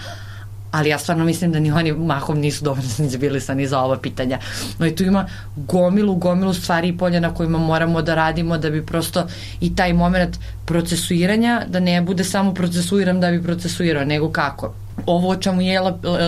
ali 0.71 0.89
ja 0.89 0.97
stvarno 0.97 1.25
mislim 1.25 1.51
da 1.51 1.59
ni 1.59 1.71
oni 1.71 1.91
mahom 1.91 2.39
nisu 2.39 2.63
dovoljno 2.63 2.89
senzibilisani 2.97 3.67
za 3.67 3.79
ova 3.79 3.97
pitanja. 3.97 4.39
No 4.79 4.87
i 4.87 4.95
tu 4.95 5.03
ima 5.03 5.27
gomilu, 5.55 6.15
gomilu 6.15 6.53
stvari 6.53 6.87
i 6.87 6.97
polja 6.97 7.19
na 7.19 7.33
kojima 7.33 7.57
moramo 7.57 8.01
da 8.01 8.15
radimo 8.15 8.57
da 8.57 8.69
bi 8.69 8.85
prosto 8.85 9.27
i 9.61 9.75
taj 9.75 9.93
moment 9.93 10.39
procesuiranja, 10.65 11.61
da 11.67 11.79
ne 11.79 12.01
bude 12.01 12.23
samo 12.23 12.53
procesuiram 12.53 13.19
da 13.21 13.31
bi 13.31 13.43
procesuirao, 13.43 14.05
nego 14.05 14.31
kako 14.31 14.73
ovo 15.05 15.29
o 15.29 15.35
čemu 15.35 15.61
je 15.61 15.81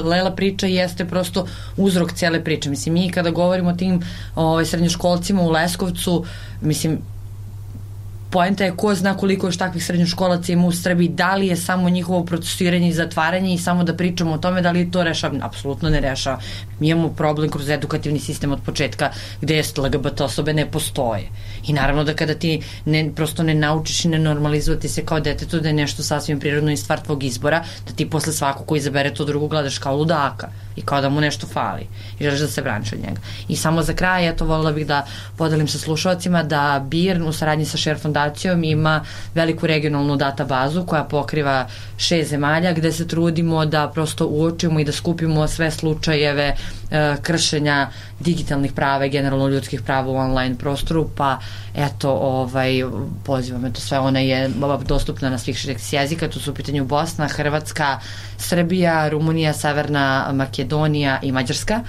Lela 0.03 0.31
priča 0.35 0.67
jeste 0.67 1.05
prosto 1.05 1.45
uzrok 1.77 2.13
cele 2.13 2.43
priče. 2.43 2.69
Mislim, 2.69 2.93
mi 2.93 3.11
kada 3.11 3.29
govorimo 3.29 3.69
o 3.69 3.73
tim 3.73 4.01
ovaj, 4.35 4.65
srednjoškolcima 4.65 5.41
u 5.41 5.49
Leskovcu, 5.49 6.25
mislim, 6.61 6.99
poenta 8.33 8.63
je 8.63 8.73
ko 8.75 8.95
zna 8.95 9.17
koliko 9.17 9.47
još 9.47 9.57
takvih 9.57 9.85
srednjoškolaca 9.85 10.51
ima 10.51 10.65
u 10.65 10.71
Srbiji, 10.71 11.09
da 11.09 11.35
li 11.35 11.47
je 11.47 11.55
samo 11.55 11.89
njihovo 11.89 12.23
procesiranje 12.25 12.87
i 12.87 12.93
zatvaranje 12.93 13.53
i 13.53 13.57
samo 13.57 13.83
da 13.83 13.93
pričamo 13.93 14.33
o 14.33 14.37
tome 14.37 14.61
da 14.61 14.71
li 14.71 14.91
to 14.91 15.03
rešava, 15.03 15.37
apsolutno 15.41 15.89
ne 15.89 15.99
rešava. 15.99 16.39
Mi 16.79 16.89
imamo 16.89 17.09
problem 17.09 17.49
kroz 17.49 17.69
edukativni 17.69 18.19
sistem 18.19 18.51
od 18.51 18.59
početka 18.65 19.11
gde 19.41 19.55
je 19.55 19.63
LGBT 19.77 20.21
osobe 20.21 20.53
ne 20.53 20.65
postoje. 20.71 21.29
I 21.67 21.73
naravno 21.73 22.03
da 22.03 22.13
kada 22.13 22.33
ti 22.33 22.61
ne, 22.85 23.11
prosto 23.15 23.43
ne 23.43 23.53
naučiš 23.53 24.05
i 24.05 24.09
ne 24.09 24.19
normalizovati 24.19 24.89
se 24.89 25.05
kao 25.05 25.19
detetu 25.19 25.59
da 25.59 25.67
je 25.67 25.73
nešto 25.73 26.03
sasvim 26.03 26.39
prirodno 26.39 26.71
i 26.71 26.77
stvar 26.77 27.01
tvog 27.01 27.23
izbora, 27.23 27.63
da 27.87 27.93
ti 27.93 28.09
posle 28.09 28.33
svako 28.33 28.63
ko 28.63 28.75
izabere 28.75 29.13
to 29.13 29.25
drugo 29.25 29.47
gledaš 29.47 29.77
kao 29.77 29.95
ludaka 29.97 30.49
i 30.75 30.81
kao 30.81 31.01
da 31.01 31.09
mu 31.09 31.21
nešto 31.21 31.47
fali 31.47 31.87
i 32.19 32.23
želiš 32.23 32.39
da 32.39 32.47
se 32.47 32.61
braniš 32.61 32.93
od 32.93 32.99
njega. 32.99 33.21
I 33.47 33.55
samo 33.55 33.83
za 33.83 33.93
kraj, 33.93 34.29
eto, 34.29 34.45
volila 34.45 34.71
bih 34.71 34.87
da 34.87 35.05
podelim 35.37 35.67
sa 35.67 35.77
slušalcima 35.77 36.43
da 36.43 36.85
BIRN 36.87 37.27
u 37.27 37.33
saradnji 37.33 37.65
sa 37.65 37.77
Share 37.77 37.99
fondacijom 38.23 38.63
ima 38.63 39.05
veliku 39.35 39.67
regionalnu 39.67 40.15
databazu 40.15 40.85
koja 40.85 41.03
pokriva 41.03 41.67
šest 41.97 42.29
zemalja 42.29 42.73
gde 42.73 42.91
se 42.91 43.07
trudimo 43.07 43.65
da 43.65 43.91
prosto 43.93 44.27
uočimo 44.27 44.79
i 44.79 44.85
da 44.85 44.91
skupimo 44.91 45.47
sve 45.47 45.71
slučajeve 45.71 46.55
e, 46.91 47.15
kršenja 47.21 47.89
digitalnih 48.19 48.71
prava 48.73 49.05
i 49.05 49.09
generalno 49.09 49.47
ljudskih 49.47 49.81
prava 49.81 50.11
u 50.11 50.15
online 50.15 50.55
prostoru, 50.57 51.09
pa 51.15 51.39
eto, 51.75 52.09
ovaj, 52.11 52.83
pozivam, 53.25 53.65
eto 53.65 53.81
sve, 53.81 53.99
ona 53.99 54.19
je 54.19 54.49
dostupna 54.85 55.29
na 55.29 55.37
svih 55.37 55.57
šest 55.57 55.93
jezika, 55.93 56.29
tu 56.29 56.39
su 56.39 56.51
u 56.51 56.53
pitanju 56.53 56.85
Bosna, 56.85 57.27
Hrvatska, 57.27 57.99
Srbija, 58.37 59.09
Rumunija, 59.09 59.53
Severna 59.53 60.31
Makedonija 60.33 61.19
i 61.23 61.31
Mađarska 61.31 61.81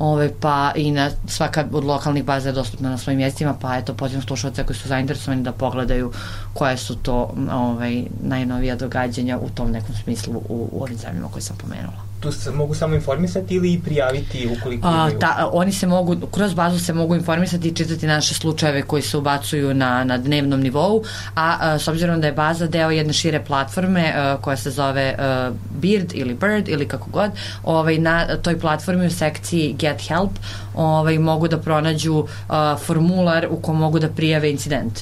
ove, 0.00 0.30
pa 0.40 0.72
i 0.76 0.90
na 0.90 1.10
svaka 1.26 1.64
od 1.72 1.84
lokalnih 1.84 2.24
baza 2.24 2.48
je 2.48 2.52
dostupna 2.52 2.90
na 2.90 2.98
svojim 2.98 3.20
jezicima, 3.20 3.54
pa 3.60 3.76
eto 3.76 3.94
pozivam 3.94 4.22
slušalce 4.22 4.64
koji 4.64 4.76
su 4.76 4.88
zainteresovani 4.88 5.42
da 5.42 5.52
pogledaju 5.52 6.12
koje 6.54 6.76
su 6.76 6.96
to 6.96 7.34
ovaj, 7.52 8.04
najnovija 8.22 8.76
događanja 8.76 9.38
u 9.38 9.48
tom 9.48 9.70
nekom 9.70 9.94
smislu 9.94 10.34
u, 10.48 10.68
u 10.72 10.82
ovim 10.82 10.96
zemljama 10.96 11.28
koje 11.28 11.42
sam 11.42 11.56
pomenula 11.56 12.09
tu 12.20 12.32
se 12.32 12.50
mogu 12.50 12.74
samo 12.74 12.94
informisati 12.94 13.54
ili 13.54 13.72
i 13.72 13.80
prijaviti 13.80 14.48
ukoliko 14.58 14.88
a, 14.88 14.90
imaju? 14.90 15.18
Ta, 15.18 15.50
oni 15.52 15.72
se 15.72 15.86
mogu, 15.86 16.16
kroz 16.30 16.54
bazu 16.54 16.78
se 16.78 16.92
mogu 16.92 17.14
informisati 17.14 17.68
i 17.68 17.74
čitati 17.74 18.06
naše 18.06 18.34
slučajeve 18.34 18.82
koji 18.82 19.02
se 19.02 19.16
ubacuju 19.16 19.74
na, 19.74 20.04
na 20.04 20.18
dnevnom 20.18 20.60
nivou, 20.60 21.04
a, 21.34 21.56
a 21.60 21.78
s 21.78 21.88
obzirom 21.88 22.20
da 22.20 22.26
je 22.26 22.32
baza 22.32 22.66
deo 22.66 22.90
jedne 22.90 23.12
šire 23.12 23.44
platforme 23.44 24.12
a, 24.16 24.36
koja 24.36 24.56
se 24.56 24.70
zove 24.70 25.14
a, 25.18 25.50
Beard 25.70 26.12
ili 26.14 26.34
Bird 26.34 26.68
ili 26.68 26.88
kako 26.88 27.10
god, 27.10 27.30
ovaj, 27.64 27.98
na 27.98 28.36
toj 28.36 28.58
platformi 28.58 29.06
u 29.06 29.10
sekciji 29.10 29.76
Get 29.78 30.08
Help 30.08 30.30
ovaj, 30.74 31.18
mogu 31.18 31.48
da 31.48 31.58
pronađu 31.58 32.26
a, 32.48 32.76
formular 32.76 33.46
u 33.50 33.56
kom 33.56 33.76
mogu 33.76 33.98
da 33.98 34.08
prijave 34.08 34.50
incident 34.50 35.00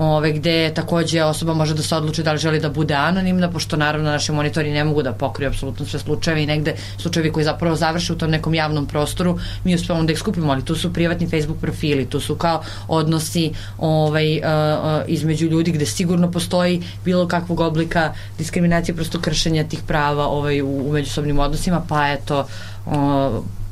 ove, 0.00 0.32
gde 0.32 0.72
takođe 0.74 1.22
osoba 1.24 1.54
može 1.54 1.74
da 1.74 1.82
se 1.82 1.96
odluči 1.96 2.22
da 2.22 2.32
li 2.32 2.38
želi 2.38 2.60
da 2.60 2.70
bude 2.70 2.94
anonimna, 2.94 3.50
pošto 3.50 3.76
naravno 3.76 4.10
naši 4.10 4.32
monitori 4.32 4.72
ne 4.72 4.84
mogu 4.84 5.02
da 5.02 5.12
pokriju 5.12 5.50
apsolutno 5.50 5.86
sve 5.86 6.00
slučajeve 6.00 6.42
i 6.42 6.46
negde 6.46 6.74
slučajevi 6.98 7.32
koji 7.32 7.44
zapravo 7.44 7.76
završe 7.76 8.12
u 8.12 8.16
tom 8.16 8.30
nekom 8.30 8.54
javnom 8.54 8.86
prostoru, 8.86 9.38
mi 9.64 9.74
uspevamo 9.74 10.06
da 10.06 10.12
ih 10.12 10.18
skupimo, 10.18 10.52
ali 10.52 10.64
tu 10.64 10.74
su 10.74 10.92
privatni 10.92 11.28
Facebook 11.28 11.60
profili, 11.60 12.06
tu 12.06 12.20
su 12.20 12.34
kao 12.34 12.62
odnosi 12.88 13.52
ovaj, 13.78 14.38
uh, 14.38 14.44
između 15.06 15.46
ljudi 15.46 15.72
gde 15.72 15.86
sigurno 15.86 16.30
postoji 16.30 16.82
bilo 17.04 17.28
kakvog 17.28 17.60
oblika 17.60 18.12
diskriminacije, 18.38 18.94
prosto 18.94 19.20
kršenja 19.20 19.64
tih 19.64 19.82
prava 19.86 20.26
ovaj, 20.26 20.62
u, 20.62 20.88
u 20.88 20.92
međusobnim 20.92 21.38
odnosima, 21.38 21.82
pa 21.88 22.08
eto, 22.08 22.46
uh, 22.86 22.94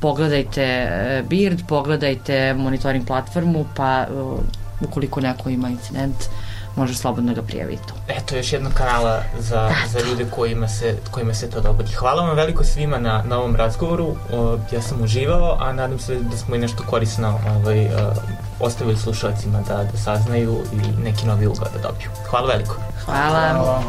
pogledajte 0.01 0.63
e, 0.63 1.23
Beard, 1.29 1.59
pogledajte 1.67 2.53
monitoring 2.53 3.07
platformu, 3.07 3.65
pa 3.75 4.07
uh, 4.13 4.39
ukoliko 4.81 5.21
neko 5.21 5.49
ima 5.49 5.69
incident, 5.69 6.15
može 6.75 6.95
slobodno 6.95 7.33
ga 7.33 7.41
prijaviti 7.41 7.87
tu. 7.87 7.93
Eto, 8.07 8.35
još 8.35 8.53
jedno 8.53 8.69
kanala 8.73 9.23
za, 9.39 9.69
Eto. 9.71 9.89
za 9.89 10.09
ljude 10.09 10.25
kojima 10.31 10.67
se, 10.67 10.97
kojima 11.11 11.33
se 11.33 11.49
to 11.49 11.61
dogodi. 11.61 11.91
Hvala 11.91 12.23
vam 12.23 12.35
veliko 12.35 12.63
svima 12.63 12.99
na, 12.99 13.23
na 13.27 13.37
ovom 13.39 13.55
razgovoru. 13.55 14.15
O, 14.33 14.57
ja 14.71 14.81
sam 14.81 15.01
uživao, 15.01 15.57
a 15.59 15.73
nadam 15.73 15.99
se 15.99 16.15
da 16.15 16.37
smo 16.37 16.55
i 16.55 16.59
nešto 16.59 16.83
korisno 16.89 17.39
ovaj, 17.55 17.85
uh, 17.85 17.91
ostavili 18.59 18.97
slušalcima 18.97 19.61
da, 19.67 19.83
da 19.91 19.97
saznaju 19.97 20.63
i 20.73 21.01
neki 21.03 21.27
novi 21.27 21.47
ugao 21.47 21.67
da 21.73 21.89
dobiju. 21.89 22.09
Hvala 22.29 22.47
veliko. 22.47 22.75
Hvala. 23.05 23.49
Hvala. 23.49 23.83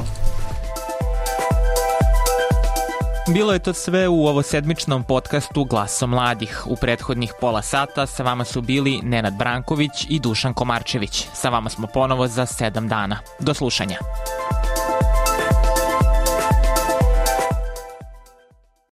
Bilo 3.34 3.52
je 3.52 3.58
to 3.58 3.72
sve 3.72 4.08
u 4.08 4.26
ovosedmičnom 4.26 5.04
podcastu 5.04 5.64
Glaso 5.64 6.06
mladih. 6.06 6.62
U 6.66 6.76
prethodnih 6.76 7.32
pola 7.40 7.62
sata 7.62 8.06
sa 8.06 8.22
vama 8.22 8.44
su 8.44 8.60
bili 8.60 9.00
Nenad 9.02 9.34
Branković 9.34 10.06
i 10.08 10.20
Dušan 10.20 10.54
Komarčević. 10.54 11.26
Sa 11.34 11.48
vama 11.48 11.70
smo 11.70 11.86
ponovo 11.86 12.26
za 12.26 12.46
sedam 12.46 12.88
dana. 12.88 13.18
Do 13.40 13.54
slušanja. 13.54 13.96